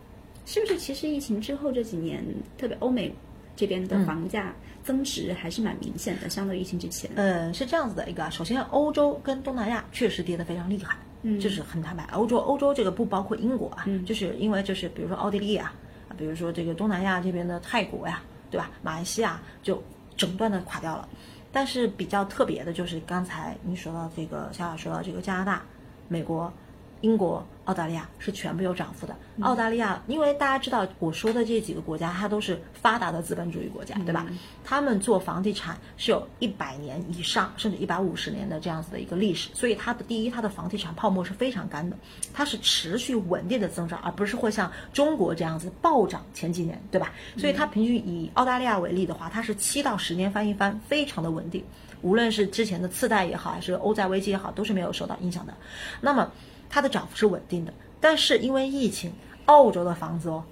[0.46, 0.78] 是不是？
[0.78, 2.24] 其实疫情之后这几年，
[2.56, 3.14] 特别欧美
[3.54, 7.10] 这边的房价增值还是蛮明显的，相对疫情之前。
[7.16, 15.74] 嗯，是这样子的一个，首先欧洲跟东南亚确实跌得非常厉害，嗯就是很坦白，欧洲欧洲这个不包括英国啊，嗯就是因为就是比如说奥地利啊，啊
[16.18, 18.70] 比如说这个东南亚这边的泰国呀，对吧？
[18.82, 19.82] 马来西亚就
[20.16, 21.08] 整段的垮掉了。
[21.50, 25.62] 但是比较特别的就是刚才你说到这个小雅说到这个加拿大、
[26.06, 26.52] 美国、
[27.00, 29.14] 英国、澳大利亚是全部有涨幅的。
[29.42, 34.26] 澳大利亚，因为大家知道我说的这几个国家，它都是发达的资本主义国家，对吧？
[34.64, 41.94] 他们做房地产是有一百年以上，甚至一百五十年的这样子的一个历史，所以它的第一，它的房地产泡沫是非常干的，
[42.32, 47.12] 它是持续稳定的增长，而不是会像中国这样子暴涨前几年，对吧？
[47.36, 51.62] 所以它平均以澳大利亚为例的话，它是七到十年翻一番，非常的稳定。
[52.00, 55.52] 无论是之前的次贷也好，还是欧债危机也好，都是没有受到影响的。
[56.00, 56.30] 那么
[56.68, 59.12] 它的涨幅是稳定的，但是因为疫情，
[59.46, 60.44] 澳洲的房子哦，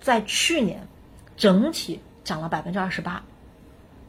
[0.00, 0.86] 在去年
[1.36, 3.22] 整体涨了百分之二十八，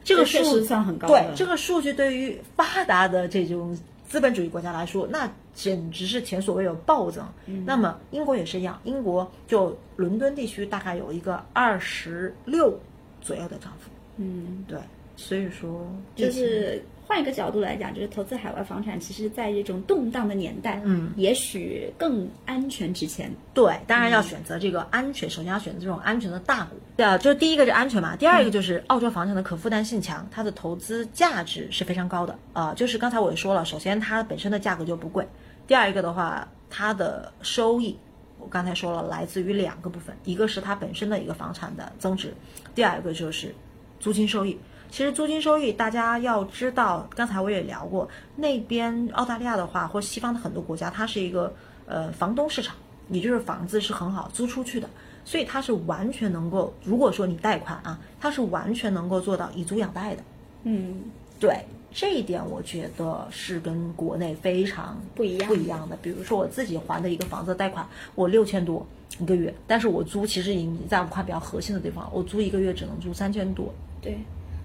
[0.03, 7.23] 这个数实算很高对这个数据对于发达的这种资本主义国家来说，那简直是前所未有暴增。
[7.45, 12.77] 嗯那么英国也是一样，英国就伦敦地区大概有一个二十六
[13.21, 13.91] 左右的涨幅。
[14.17, 14.79] 嗯，对，
[15.15, 23.31] 所以说就是换一个角度来讲，就是投资海外房产，其实在这种动荡的年代，嗯，也许更安全值钱。
[23.51, 26.75] 对，当然要选择这个安全，首先要选择这种安全的大股。
[26.95, 35.27] 对啊，就是第一个是安全嘛，第二个就是澳洲房产的可负担性强，它的投资价值是非常高的啊、就是刚才我也说了，首先它本身的价格就不贵，
[35.65, 37.97] 第二一个的话，它的收益。
[38.37, 42.31] 我刚才说了，来自于两个部分，一个是它本身的一个房产的增值，
[42.75, 43.53] 第二个就是
[43.99, 44.55] 租金收益。
[44.91, 51.53] 其实租金收益，大家要知道，刚才我也聊过，那边澳大利亚的话，或西方的很多国家，它是一个
[51.85, 52.75] 呃房东市场，
[53.09, 54.89] 也就是房子是很好租出去的，
[55.23, 60.23] 所以它是完全能够，如果说你贷款啊，它是完全能够做到以租养贷的。
[60.63, 61.03] 嗯，
[61.39, 65.95] 对这一点，我觉得是跟国内非常不一样不一样的。
[66.01, 68.85] 比如说我自己还的一个房子贷款，我六千多
[69.19, 73.71] 一个月，但是我租其实已经在武汉比较核心的地方，我租一个月只能租三千多。
[74.01, 74.17] 对。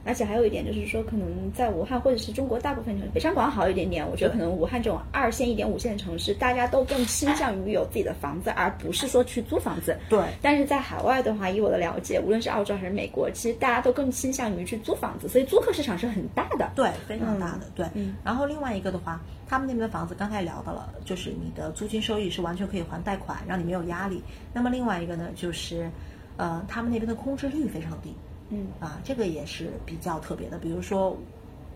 [0.04, 4.06] 而且还有一点就是说，可能在武汉或者是中国大部分城市，北上广好一点点。
[4.08, 9.96] 我觉得可能武汉这种二线一点五线的城市，大家都更倾向于有自己的房子，而不是说去租房子。
[10.08, 16.70] 对但是在海外的话，以我的了解，无论是澳洲还是美国，其实大家都更倾向于去租房子，所以租客市场是很大的。
[16.74, 17.86] 对，非常大的，对。
[17.94, 24.22] 嗯然后另外一个的话，他们那边的房子刚才聊到了，就是你的租金收益是完全可以还贷款，让你没有压力。
[24.52, 25.90] 那么另外一个呢，就是，
[26.36, 28.14] 呃，他们那边的空置率非常低。
[28.50, 30.58] 嗯啊，这个也是比较特别的。
[30.58, 31.16] 比如说，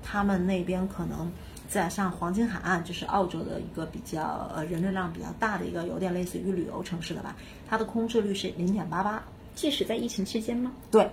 [0.03, 1.31] 他们那边可能
[1.69, 7.37] 在像黄金海岸，就是澳洲的一个比较呃人流量比较大的一个，有点类似于旅游城市的吧，
[7.69, 9.23] 它的空置率是零点八八。
[9.55, 10.71] 即使在疫情期间吗？
[10.91, 11.11] 对，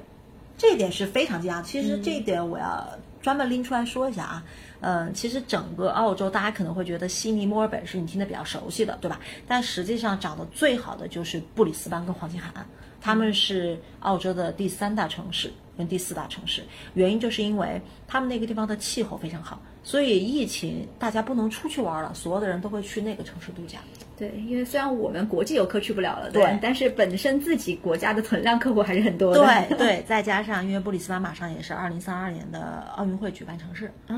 [0.58, 1.64] 这一点是非常惊讶。
[1.64, 2.88] 其实这一点我要
[3.22, 4.44] 专门拎出来说一下啊。
[4.82, 9.20] 嗯，其实整个澳洲，大家可能会觉得悉尼、墨尔本是你听得比较熟悉的，对吧？
[9.48, 12.64] 但实际上涨得最好的就是布里斯班跟黄金海岸，
[13.06, 16.64] 他们是澳洲的第三大城市跟第四大城市。
[16.96, 23.78] 原因就是因为他们那个地方的气候非常好，所以疫情大家不能出去玩了，所有的人都会去那个城市度假。
[24.18, 29.40] 对，因为虽然我们国际游客去不了了，对但是本身自己国家的存量客户还是很多的。
[29.70, 34.16] 对对，再加上因为布里斯班马上也是二零三二年的奥运会举办城市，啊，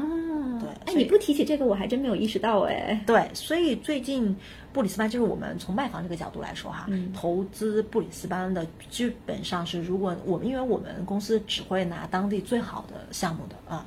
[0.60, 3.01] 对哎，你不提起这个，我还真没有意识到哎。
[3.07, 4.36] 对，所以最近
[4.71, 13.83] 布里斯班就是我们从卖房这个角度来说哈，嗯投资布里斯班的基本上是，如果我们因为我们公司只会拿当地最好的项目的啊，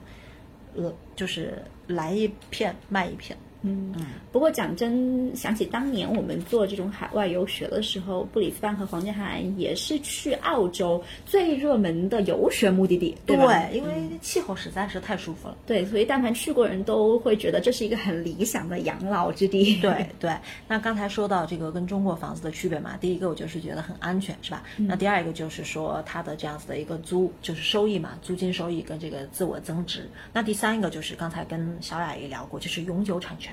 [0.75, 3.39] 呃，就是来一片卖一片。
[3.63, 3.95] 嗯，
[4.33, 13.69] 不过讲真，想起当年我们做这种海外游学的时候，布里斯班和黄金海岸也是去澳洲最热门的游学目的地，对吧？
[13.73, 15.57] 因为气候实在是太舒服了。
[15.67, 19.77] 对，所以但凡去过人都会觉得这是一个很理想的养老之地。
[19.77, 20.35] 对对，
[20.67, 24.63] 那刚才说到这个跟中国房子的区别嘛，第一个我就是觉得很安全，是吧？
[24.79, 30.09] 那第二一个就是说它的这样子的一个租就是收益嘛，租金收益跟这个自我增值。
[30.33, 33.50] 那第三一个就是刚才跟小雅也聊过，就是永久产权。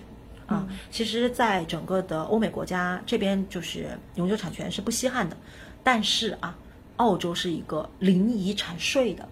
[0.48, 5.38] 啊，其实，在整个的欧美国家这边，就是永久产权是不稀罕的，
[5.84, 6.58] 但是啊，
[6.96, 9.28] 澳洲是一个零遗产税的，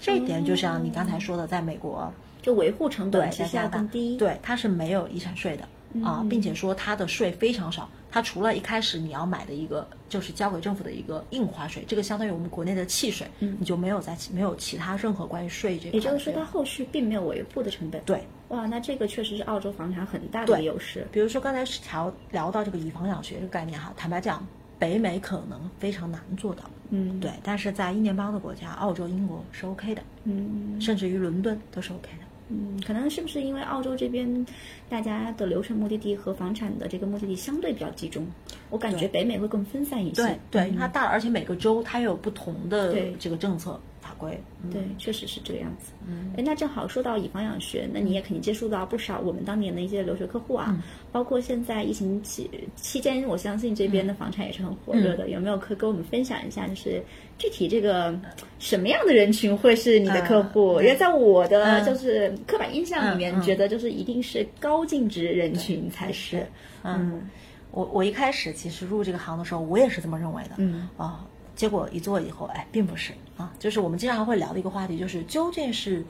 [0.00, 5.68] 这一点就像你刚才说的，在美国就维护成本对，其实要更低。，对，它是没有遗产税的。
[6.02, 7.86] 啊，并且说它的税非常少。
[8.10, 15.90] 它除了一开始你要买的一个就是交给政府的一个印花税，这个相当于我们国内的契税，你就没有在没有其他任何关于税这。
[15.90, 18.00] 也就是说，它后续并没有维护的成本。
[18.06, 21.06] 对，哇，那这个确实是澳洲房产很大的优势。
[21.10, 24.46] 比如说刚才聊聊到这个以房养学这个概念哈，坦白讲，
[24.78, 32.24] 北美可能非常难做到，嗯，对，但是在英联邦的国家，澳洲、英国是 OK 的，嗯，甚至于伦敦都是 OK 的。
[32.48, 34.46] 嗯，可能是不是因为澳洲这边
[34.86, 38.26] 大家的流程目的地和房产的这个目的地相对比较集中？
[38.68, 40.22] 我感觉北美会更分散一些。
[40.22, 43.80] 对对，它大，而且每个州它有不同的这个政策法
[44.22, 44.40] 规。
[44.70, 45.92] 对，确实是这个样子。
[46.06, 50.80] 嗯，哎，那正好说到以房养学，那你也肯定接触到不少我们当年的一些留学客户啊，
[51.10, 55.30] 包括现在疫情期期间，我相信这边的房产也是很火热的。
[55.30, 57.02] 有没有可以跟我们分享一下，就是
[57.38, 58.16] 具体这个
[58.60, 60.80] 什么样的人群会是你的客户？
[60.80, 66.46] 因为在我的就是刻板印象里面，觉得就是一定是高净值人群才是。
[66.84, 67.28] 嗯，
[67.72, 70.50] 我我一开始其实入这个行的时候，我也是这么认为的。
[70.58, 71.26] 嗯啊。
[71.54, 76.04] 结果一做以后，哎，并不是啊，就是我们经常会聊的一个话题，就是究竟是，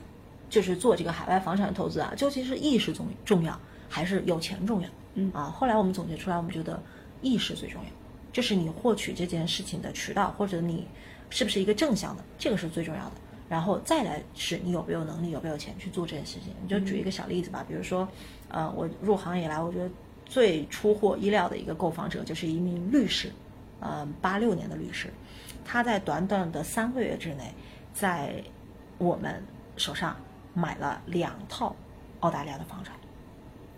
[0.49, 4.89] 就是做这个海外房产投资啊，究竟是意识重重要，还是有钱重要？
[5.15, 6.81] 嗯啊，后来我们总结出来，我们觉得
[7.21, 7.89] 意识最重要，
[8.31, 10.87] 就是你获取这件事情的渠道，或者你
[11.31, 13.11] 是不是一个正向的，这个是最重要的。
[13.49, 16.53] 然后再来是你有没有能力，有没有钱去做这件事情。
[16.61, 18.07] 你就举一个小例子吧，比如说，
[18.47, 19.89] 呃，我入行以来，我觉得
[20.25, 23.31] 最出乎意料的一个购房者就是一名律师，
[23.79, 25.07] 呃，八六年的律师。
[25.65, 27.53] 他在短短的三个月之内，
[27.93, 28.33] 在
[28.97, 29.43] 我们
[29.77, 30.15] 手上
[30.53, 31.75] 买了两套
[32.19, 32.95] 澳大利亚的房产，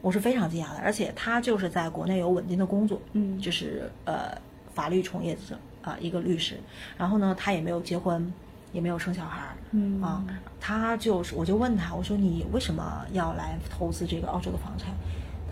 [0.01, 0.79] 我是非常惊讶的。
[0.79, 4.37] 而且他就是在国内有稳定的工作，嗯，就是呃
[4.73, 6.59] 法律从业者啊，一个律师。
[6.97, 8.31] 然后呢，他也没有结婚，
[8.71, 10.23] 也没有生小孩儿，嗯啊，
[10.59, 14.89] 他就是我就问他，我说你为什么要来投资这个澳洲的房产？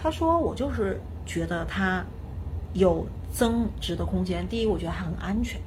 [0.02, 2.04] 他说我就是觉得它
[2.74, 4.46] 有增值的空间。
[4.50, 5.62] 第一，我觉得它很安全。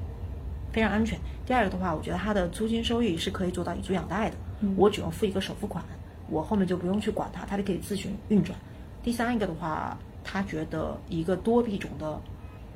[0.77, 1.19] 非常安全。
[1.47, 4.37] 第二个的话，我觉得它的租金收益是可以做到以租养贷的。
[4.77, 5.83] 我只用付一个首付款，
[6.29, 8.59] 我后面就不用去管它，它就可以自行运转。
[9.03, 12.21] 第三一个的话，他觉得一个多币种的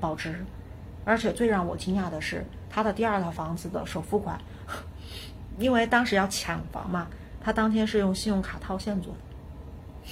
[0.00, 0.42] 保值，
[1.04, 4.40] 而且最让我惊讶的是，他的第二套房子的首付款，
[5.58, 7.06] 因为当时要抢房嘛，
[7.38, 10.10] 他当天是用信用卡套现做的。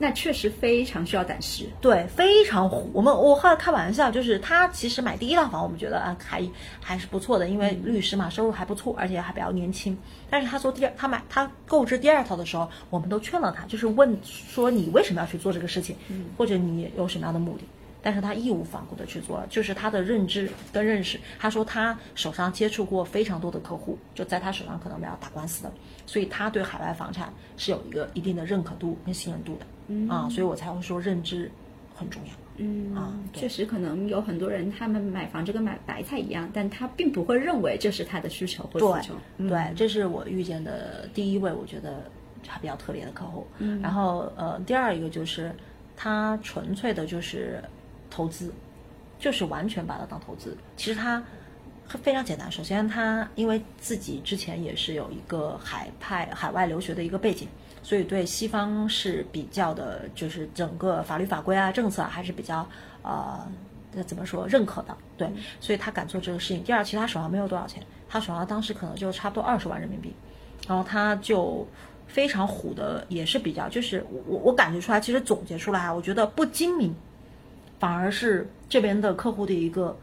[0.00, 2.88] 那确实非常需要胆识，对，非常虎。
[2.94, 6.42] 我们我后来开玩笑，就是他其实买第一套房，我们觉得啊还
[6.80, 9.98] 还是不错的，因为律师嘛，收入还不错，而且还比较年轻。
[10.30, 15.96] 但是他做第二，他买他购置第二套的时候，我们都劝了他，就是问说你为什么要去做这个事情，
[16.36, 17.64] 或者你有什么样的目的？
[18.02, 21.18] 但是他义无反顾的去做了，就是他的认知跟认识。
[21.38, 25.72] 他说他手上接触过非常多的客户，就在他手上可能要打官司的，
[26.06, 29.66] 所以他对海外房产是有一个一定的认可度跟信任度的。
[29.88, 31.50] 嗯啊，所以我才会说认知
[31.94, 32.30] 很重要。
[32.60, 39.14] 嗯啊，确实可能有很多人他们买房就跟买白菜一样，但他并不会认为这是他的需求或需求。
[39.48, 42.10] 对，这是我遇见的第一位，我觉得
[42.46, 43.46] 还比较特别的客户。
[43.58, 45.54] 嗯，然后呃，第二一个就是
[45.96, 47.62] 他纯粹的就是
[48.10, 48.52] 投资，
[49.18, 50.56] 就是完全把它当投资。
[50.76, 51.22] 其实他
[52.02, 57.48] 非常简单，首先他因为自己之前也是有一个海派海外留学的一个背景。
[57.80, 62.68] 所以对西方是比较的，就是整个法律法规啊、政策啊，还是比较
[63.02, 63.48] 呃，
[64.04, 64.94] 怎么说认可的。
[65.16, 66.62] 对，所以他敢做这个事情。
[66.62, 70.12] 第二，其实他手上没有多少钱，他手上当时可能就差不多二十万人民币，
[70.66, 71.66] 然后他就
[72.06, 76.94] 非常虎的，也是比较，就是我我感觉出来，其实总结出来啊，我觉得不精明，
[77.78, 79.96] 反而是这边的客户的一个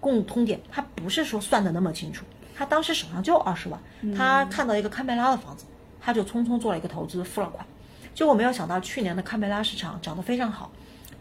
[0.00, 2.24] 共通点，他不是说算的那么清楚，
[2.54, 3.80] 他当时手上就二十万，
[4.16, 5.64] 他看到一个堪培拉的房子。
[5.98, 7.66] 他就匆匆做了一个投资，付了款，
[8.14, 10.70] 结果没有想到去年的堪培拉市场涨得非常好，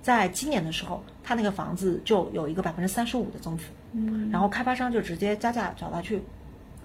[0.04, 6.22] 在今年的时候，他那个房子就有一个百分之三十五的增幅，嗯，然后开发商就直接加价找他去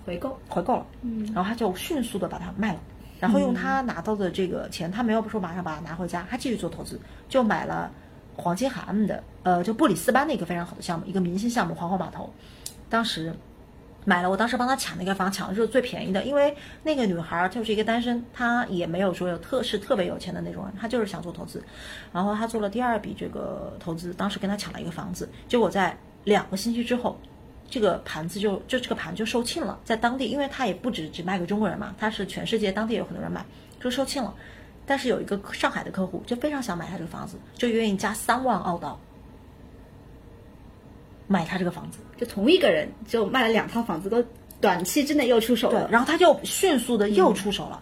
[0.07, 2.81] 回购，回购了，嗯，然后他就迅速的把它卖了，
[3.19, 7.93] 然后用他拿到的这个钱，他没有说马上把它拿回家，他继续做投资，就买了
[8.41, 12.33] 黄金海岸的，呃，就布里斯班的一个非常好的项目，一个明星项目皇后码头，
[12.89, 13.33] 当时。
[14.07, 21.63] 买了，我当时帮他抢那个房，抢的是最便宜的，因为那个女孩就是一个单身，她也没有说有特是特别有钱的那种人，她就是想做投资，
[22.11, 25.95] 然后她做了第二笔这个投资，当时跟她抢了一个房子，结果在
[26.25, 27.21] 两个星期之后，
[27.69, 33.45] 这个盘子就就这个盘就售罄了，在当地，因为她也不止只卖给中国人嘛，她是全世界当地有很多人买，
[33.79, 34.35] 就售罄了，
[34.91, 38.99] 但是有一个上海的客户就非常想买他这个房子，就愿意加三万澳刀。
[41.29, 44.21] 买他这个房子，就同一个人就卖了两套房子，都
[44.61, 45.85] 短期之内又出手了。
[45.85, 47.81] 对，然后他就迅速的又出手了，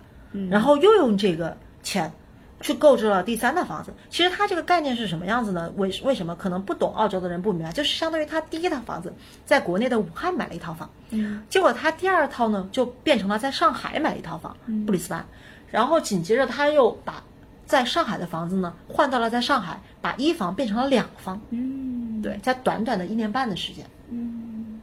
[0.51, 2.13] 然后又用这个钱
[2.61, 3.91] 去购置了第三套房子。
[4.11, 5.73] 其实他这个概念是什么样子呢？
[5.77, 7.73] 为为什么可能不懂澳洲的人不明白？
[7.73, 9.15] 就是相当于他第一套房子
[9.47, 14.55] 在国内的武汉买了一套房，嗯，结果他第二套呢就变成了在上海买了一套房，
[14.85, 15.25] 布里斯班，
[15.71, 17.23] 然后紧接着他又把
[17.67, 23.85] 在上海的房子呢换到了在上海，把一房变成了两房，嗯，对，在短短的一年半的时间。
[24.11, 24.81] 嗯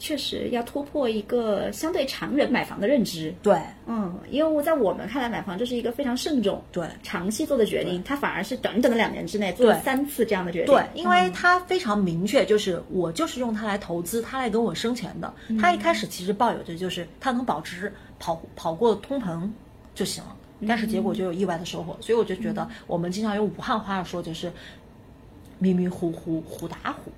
[0.00, 3.34] 确实要突破一个相对常人买房的认知。
[3.42, 10.72] 对嗯，因为我在我们看来，买房这是一个非常慎重、对长期做的决定，他反而是短短的两年之内做了三次这样的决定。
[10.72, 15.34] 对，因为他非常明确，就是我就是用它来投资，它来给我生钱的。
[15.60, 19.50] 它一开始其实抱有着就是它能保值，跑跑过通膨
[19.98, 20.36] 就行了，
[20.68, 21.96] 但是结果就有意外的收获。
[22.00, 24.52] 所以我就觉得我们经常用武汉话说，就是
[25.58, 27.10] 迷迷糊糊，糊打糊。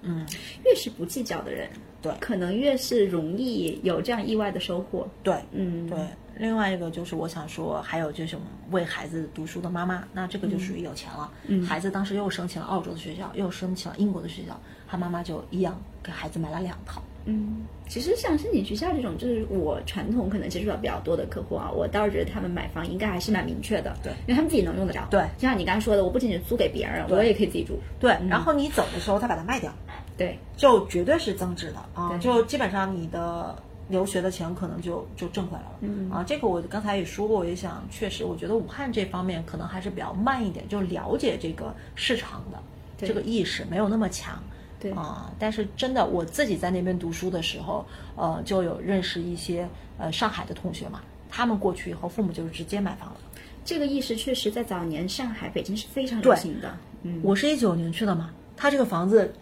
[0.00, 0.26] 嗯，
[0.64, 1.70] 越是不计较的人，
[2.02, 5.06] 对可能越是容易有这样意外的收获。
[5.22, 5.96] 对，嗯，对。
[6.38, 8.40] 另外一个就是我想说，还有这种
[8.72, 11.30] 为孩子读书的妈妈，那这个就属于有钱了。
[11.46, 17.00] 嗯孩子当时又申请了澳洲的学校，又申请了英国的学校，他妈妈就一样给孩子买了两套。
[17.24, 25.06] 嗯，其实像申请学校这种，就是我传统可能接触到比较多的客户啊，我倒是觉得他们买房应该还是蛮明确的，对因为他们自己能用得着。
[25.10, 27.78] 对就像你刚才说的，我不仅仅租给别人，我也可以自己住。
[28.00, 29.72] 对，然后你走的时候再把它卖掉，
[30.16, 32.16] 对，就绝对是增值的啊！
[32.18, 33.54] 就基本上你的
[33.88, 35.76] 留学的钱可能就就挣回来了。
[35.80, 42.58] 嗯啊，这个我刚才也说过，我也想，确实我觉得武汉这方面可能还是比较慢一点，就了解这个市场的
[42.98, 44.42] 对这个意识没有那么强。
[44.82, 53.16] 对啊，但是真的我自己在那边读书的时候，呃，就有认识一些呃上海的同学嘛，他们过去以后，父母就是直接买房了。
[53.64, 56.76] 这个意识确实在早年上海、北京是非常流行的。
[57.04, 59.32] 嗯，我是一九年去的嘛，他这个房子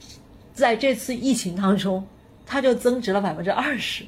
[0.53, 2.07] 在这次疫情当中，
[2.45, 4.05] 它就增值了百分之二十。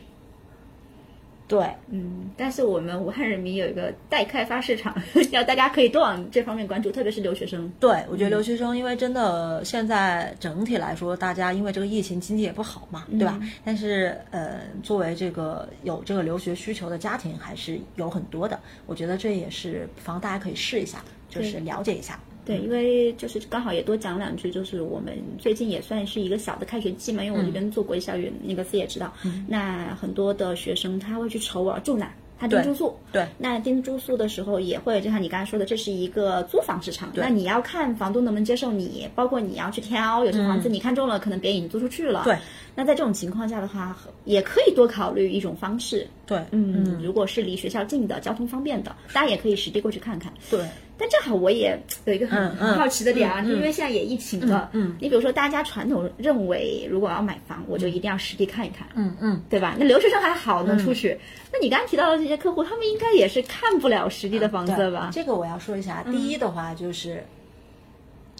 [1.52, 4.96] 对，嗯，但是我们武汉人民有一个待开发市场，
[5.32, 7.70] 要大家可以多往这方面关注，特别是留学生。
[7.78, 13.38] 对，我觉得留学生，因为真的现在整体来说，大家因为这个疫情经济也不好嘛，对吧？
[13.62, 18.58] 但是呃，作为这个有这个留学需求的家庭，还是有很多的。
[18.86, 22.18] 我觉得这也是不妨大家可以试一下，就是了解一下。
[22.44, 29.12] 对，因为就是刚好也多讲两句，就是我们最近也算是一个小的开学季嘛，因为我这边做国际校园，那个司也知道，
[29.46, 32.12] 那很多的学生他会去筹啊住哪。
[32.38, 42.24] 他订住宿，对那订住宿的时候也会，就像你刚才说的，这是一个租房市场，那你要看房东能不能接受你，包括你要去挑，有些房子你看中了，可能别人已经租出去了。
[42.24, 42.36] 对，
[42.74, 50.32] 那在这种情况下的话，也可以多考虑一种方式，对，嗯，如果是离学校近的、交通方便的，大家也可以实地过去看看。
[50.50, 50.66] 对，
[50.96, 59.76] 但正好我也有一个很好奇的点啊，因为现在也疫情了，嗯你比如说大家传统认为，如果要买房，我就一定要实地看一看，嗯嗯，对吧？
[59.78, 61.18] 那留学生还好能出去，
[61.52, 65.10] 那你刚才提到的这些客户，他们应该也是看不了实地的房子对吧？
[65.12, 67.22] 这个我要说一下，第一的话就是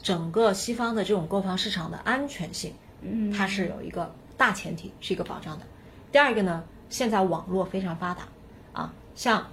[0.02, 2.72] 整个西方的这种购房市场的安全性，
[3.02, 5.66] 嗯，它是有一个大前提是一个保障的。
[6.10, 8.28] 第二个呢，现在网络非常发达
[8.72, 9.46] 啊，像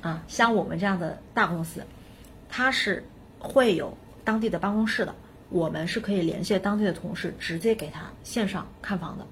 [0.00, 1.84] 啊像我们这样的大公司，
[2.48, 3.04] 它是
[3.38, 5.14] 会有当地的办公室的，
[5.50, 9.26] 我们是可以联系当地的同事，直接给他线上看房的。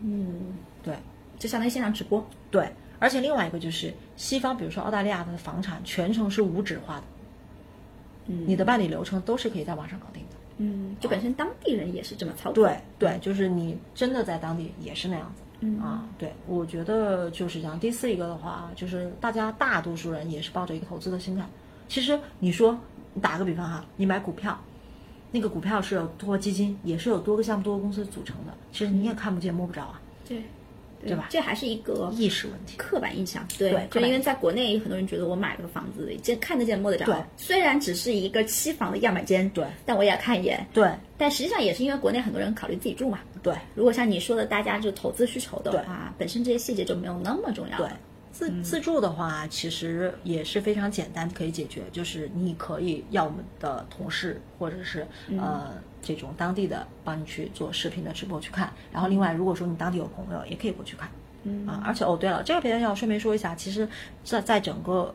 [0.00, 0.96] 嗯，对
[1.38, 2.24] 就相当于现场直播。
[2.50, 7.02] 对，而且另外一个就是西方，比如说澳大利亚的房产全程是无纸化的，
[8.26, 10.31] 嗯你的办理流程都是可以在网上搞定的。
[10.58, 12.64] 嗯，就本身当地人也是这么操作。
[12.64, 15.42] 对对，就是你真的在当地也是那样子。
[15.60, 17.78] 嗯啊，对，我觉得就是这样。
[17.78, 21.46] 第四一个的话，就是大家大多数人也是抱着一个投资的心态。
[21.86, 22.76] 其实你说，
[23.14, 24.58] 你打个比方哈，你买股票，
[25.30, 30.42] 那个股票是有多基金，也是有多个项目、多个公司组成的，其实你也看不见摸不着啊，对
[31.06, 31.26] 对吧？
[31.30, 32.76] 这还是一个意识问题。
[32.76, 40.88] 刻板印象，对，就因为在国内很多人觉得我买了个房子，这看得见摸得着，对，虽然只是一个期房的样板间，对，但我也要看一眼，对。
[41.18, 43.54] 但实际上也是因为国内很多人考虑自己住嘛，对。
[43.74, 47.98] 如果像你说的，大家就投资需求的话，本身这些细节就没有那么重要对了，，
[48.32, 55.06] 自自助的话，其实也是非常简单可以解决，就是你可以要我们的同事或者是
[55.38, 61.08] 呃这种当地的帮你去做视频的直播去看，然后另外如果说你当地有朋友，也可以过去看。
[61.44, 61.66] 嗯。
[61.66, 63.86] 啊，而且哦，对了，这个边要顺便说一下，其实
[64.24, 65.14] 在在整个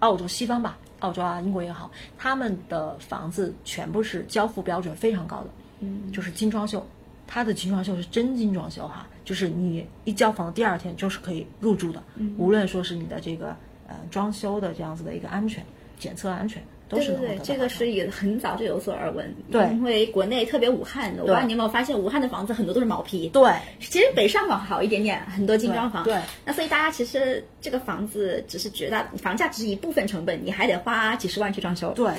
[0.00, 5.50] 澳洲西方吧，澳洲啊、英国也好，他们的房子全部是交付标准非常高的，
[5.80, 6.12] 嗯。
[6.12, 6.86] 就是精装修，
[7.28, 12.02] 它的精装修是真精装修哈，就是你一交房第二天就是可以入住的，
[12.38, 13.54] 无论说是你的这个
[13.86, 15.62] 呃装修的这样子的一个安全
[15.98, 19.34] 检测安全都是对对对，这个是也很早就有所耳闻。
[19.50, 23.28] 对因为国内特别武汉，我不知道你有没有发现，武汉的房子很多都是毛坯。
[23.28, 26.02] 对其实北上广好一点点，很多精装房。
[26.04, 31.92] 对对那所以大家其实这个房子只是绝大房价只是一部分成本，你还得花几十万去装修。
[31.92, 32.10] 对，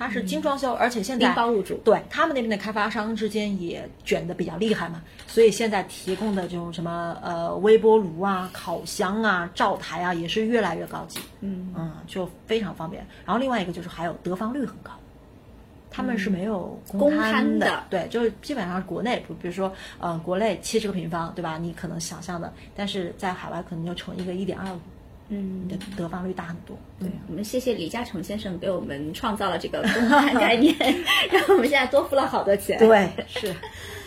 [0.00, 1.78] 它是精装修，而且现在拎包入住。
[1.84, 11.74] 对他们那边的开发商之间也卷的比较厉害嘛，所以现在提供的这种什么呃微波炉啊、烤箱啊、灶台啊，也是越来越高级，嗯。
[11.76, 13.06] 嗯，就非常方便。
[13.26, 14.90] 然后另外一个就是还有得房率很高，
[15.90, 17.84] 他们是没有公摊摊的。
[17.90, 21.58] 对，就是基本上国内，比比如说呃国内七十个平方，对吧？
[21.58, 24.78] 你可能想象的，但是在海外可能就乘一个一点二五，
[25.30, 26.76] 嗯你的得房率大很多。
[26.98, 30.74] 对，我们谢谢李嘉诚先生给我们创造了这个公摊概念，
[31.30, 32.76] 让我们现在多付了好多钱。
[32.82, 33.50] 对，是，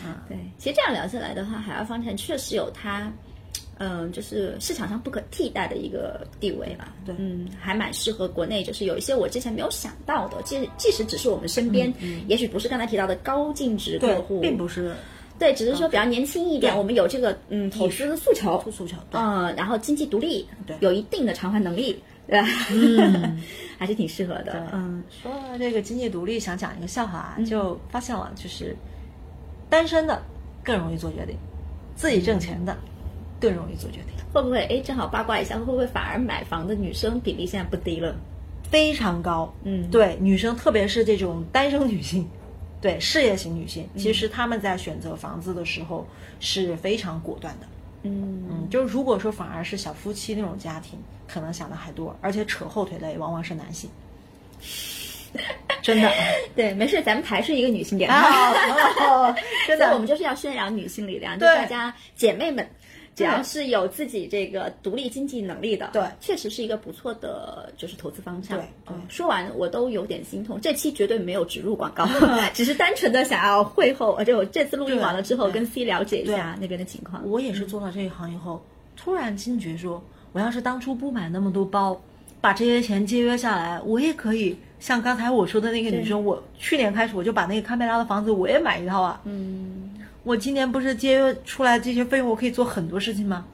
[0.06, 3.12] 嗯对，其实这样聊下来的话，海外房产确实有它，
[3.78, 6.94] 嗯，就是市场上不可替代的一个地位吧。
[7.06, 11.92] 对嗯，还蛮适合国内，就是有一些我之前没有想到的，即即使只是我们身边，
[12.28, 14.94] 也许不是刚才提到的高净值客户，，并不是
[15.44, 19.20] 对，只是说比较年轻一点，我们有这个嗯投资的诉求，诉求，对。
[19.20, 20.74] 嗯，然后经济独立，对。
[20.80, 22.48] 有一定的偿还能力，对吧？
[22.72, 23.42] 嗯。
[23.78, 24.66] 还是挺适合的。
[24.72, 28.74] 嗯，说到这个经济独立，想讲一个笑话啊，就发现了，就是
[29.70, 30.22] 单身的
[30.64, 31.36] 更容易做决定，
[31.94, 32.78] 自己挣钱的
[33.42, 38.16] 更容易做决定，会不会哎，正好八卦一下，会不会反而买房的女生比例现在不低了？
[38.72, 39.54] 非常高。
[39.66, 39.90] 嗯。
[39.92, 42.26] 对，女生特别是这种单身女性，
[42.84, 46.06] 对事业型女性，其实她们在选择房子的时候
[46.42, 47.68] 是非常果断的。
[48.04, 53.90] 嗯嗯，就是如果说反而是小夫妻那种家庭，可能想的还多，而且扯后腿的也往往是男性。
[55.82, 56.12] 真的
[56.54, 59.34] 对，没事，咱们还是一个女性哦
[59.66, 62.68] 真的 我们就是要宣扬女性力量，就对大家姐妹们。
[63.16, 68.58] 只要是有自己这个独立经济能力的，对确实是一个不错的，就是投资方向。
[68.58, 70.60] 对说完我都有点心痛。
[70.60, 72.08] 这期绝对没有植入广告，
[72.54, 77.28] 只是单纯的想要会后，而且我这次录音完了之后，跟 C 了解一下那边的情况。
[77.30, 78.64] 我也是做了这一行以后，
[78.96, 82.02] 突然惊觉说，我要是当初不买那么多包，
[82.42, 89.22] 把这些钱节约下来，我也可以像刚才我说的那个女生，我去年开始我就把那个堪培拉的房子我也买一套啊。
[89.24, 89.93] 嗯，
[90.24, 93.46] 我今年不是节约出来这些费用，我可以做很多事情吗？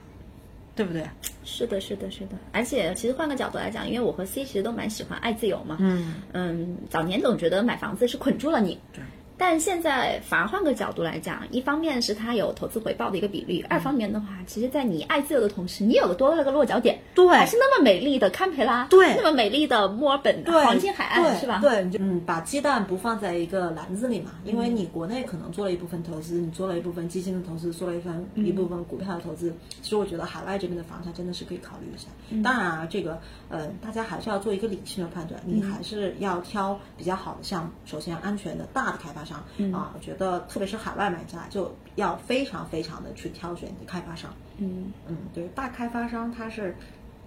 [0.76, 1.04] 对不对？
[1.44, 2.38] 是的，是的，是的。
[2.54, 5.78] 而且其实换个角度来讲，因为我和 C 其实都蛮喜欢爱自由嘛。
[5.80, 9.04] 嗯，嗯，早年总觉得买房子是捆住了你，对。
[9.40, 21.60] 但现在反而换个角度来讲，一方面是它有投资回报的一个比率，二方面的话，其实，在你爱自由的同时，你有了多了个落脚点，对还是那么美丽的堪培拉，对那么美丽的墨尔本对黄金海岸，是吧？
[21.62, 29.56] 对，你就嗯，把鸡蛋不放在一个篮子里嘛，因为你国内可能做了一部分投资，你做了一部分基金的投资，做了一份一部分股票的投资。
[29.82, 32.10] 其实我觉得海外这边的房产真的是可以考虑一下。
[32.44, 33.18] 当然啊，这个
[33.48, 39.38] 呃，大家还是要做一个理性的判断，你还是要挑比较好的，项目首先安全的大的开发商
[39.74, 44.34] 啊，我觉得特别是海外买家就要非常非常的去挑选你的开发商。
[44.58, 46.76] 嗯嗯，对，大开发商他是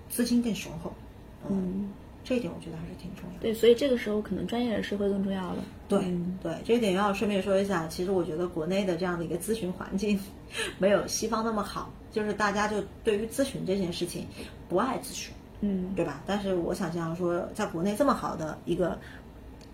[0.09, 0.93] 资金更雄厚。
[1.49, 1.91] 嗯，
[2.25, 3.41] 这一点我觉得还是挺重要的。
[3.41, 5.65] 对，所以这个时候可能专业人士会更重要了。
[5.89, 7.87] 对、嗯对，这一点要顺便说一下。
[7.87, 10.19] 其实我觉得国内的这样的一个咨询环境
[10.79, 14.27] 没有西方那么好，就是大家就对于咨询这件事情
[14.69, 16.23] 不爱咨询，嗯对吧？
[16.27, 18.99] 但是我想象说，在国内这么好的一个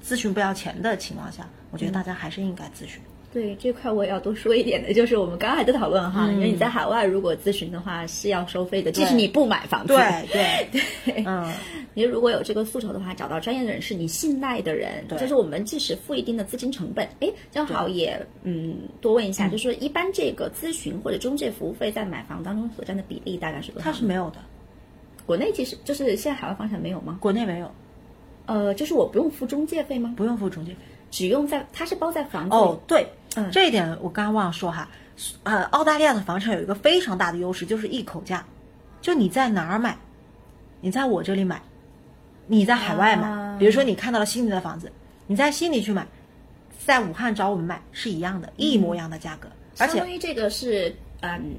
[0.05, 3.01] 咨询不要钱的情况下，我觉得大家还是应该咨询。
[3.31, 9.89] 对这块我也要多说一点的，就是我们刚刚还在讨论哈，因为你在海外如果咨询的话是要收费的，即使你不买房子。
[9.89, 10.67] 对对。
[11.05, 11.53] 对，嗯，
[11.93, 23.85] 你如果有这个诉求的话，找到专业人士，你信赖的人，就是我们即使付一定的资金成本，哎，正好也嗯多问一下，就是说一般这个咨询或者中介服务费在买房当中所占的比例大概是多少？
[23.85, 24.39] 它是没有的，
[25.27, 27.19] 国内其实就是现在海外房产没有吗？
[27.21, 27.71] 国内没有，
[28.49, 30.13] 呃，就是我不用付中介费吗？
[30.17, 30.79] 不用付中介费。
[31.11, 34.89] 只用在它是包在房子里哦，对，嗯这一点我刚刚忘了说哈。
[35.43, 38.45] 呃，澳大利亚的房产有一个非常大的优势，就是一口价，
[39.01, 39.99] 就你在哪儿买，
[40.81, 41.61] 你在我这里买，
[42.47, 44.93] 你在海外买，啊比如说你看到了悉尼的房子，
[45.27, 46.07] 你在悉尼去买，
[46.87, 51.57] 在武汉找我们买是一样的，一模一样的价格，而且相当于这个是嗯，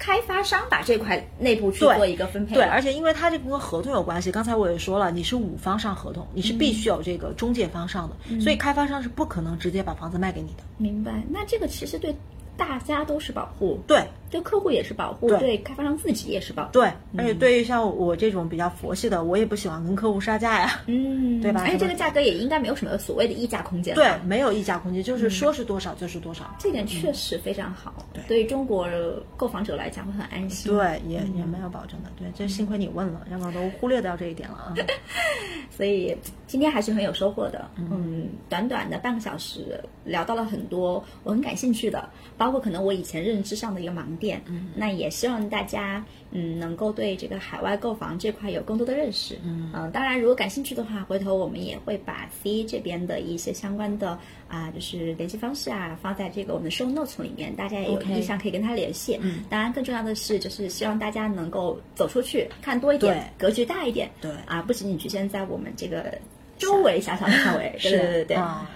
[0.00, 2.54] 开发商把这块内部去做一个分配。
[2.54, 10.64] 对，而且因为它这个跟合同有关系，刚才我也说了，你是五方上合同，你是必须有这个中介方上的，所以开发商是不可能直接把房子卖给你的。
[10.78, 11.22] 明白。
[11.28, 12.16] 那这个其实对
[12.56, 13.78] 大家都是保护。
[13.86, 16.70] 对对客户也是保护，对对开发商自己也是保护。
[16.72, 20.80] 对，而且对于像我这种比较佛系的，我也不喜欢跟客户杀价呀。
[20.86, 23.94] 嗯，对吧而且这个价格也应该没有什么所谓的溢价空间。
[23.94, 26.54] 对，，没有溢价空间，就是说是多少就是多少。
[26.58, 27.92] 这点确实非常好。
[28.12, 28.88] 对对于中国
[29.36, 30.72] 购房者来讲会很安心。
[30.72, 32.10] 对，也也没有保证的。
[32.16, 34.74] 对，这幸亏你问了，要不然都忽略掉这一点了啊。
[35.76, 36.16] 所以
[36.46, 37.68] 今天还是很有收获的。
[37.76, 44.40] 嗯，短短的半个小时聊到了很多我很感兴趣的，包括可能我以前认知上的一个盲点。
[44.46, 49.36] 嗯，那也希望大家嗯能够对这个海外购房这块有更多的认识。
[49.42, 54.16] 嗯当然如果感兴趣的话，回头我们也会把 C 这边的一些相关的
[54.46, 59.18] 啊，就是联系方式啊，放在这个我们的 show notes 里面，大家也有意向可以跟他联系。
[59.22, 64.10] 嗯，当然更重要的是，就是希望大家能够走出去，看多一点，格局大一点。
[64.20, 66.18] 对啊，不仅仅局限在我们这个
[66.58, 67.74] 周围狭小的范围。
[67.80, 68.36] 对对对对。
[68.36, 68.70] 啊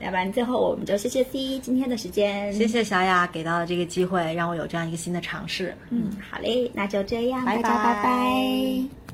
[0.00, 2.52] 要不然最后我们就谢谢 C 今天的时间。
[2.52, 2.66] 谢。
[2.66, 5.74] 谢小雅给到的这个机会，让我有这样一个新的尝试。
[5.90, 9.05] 嗯，好嘞，那就这样，拜大家拜拜拜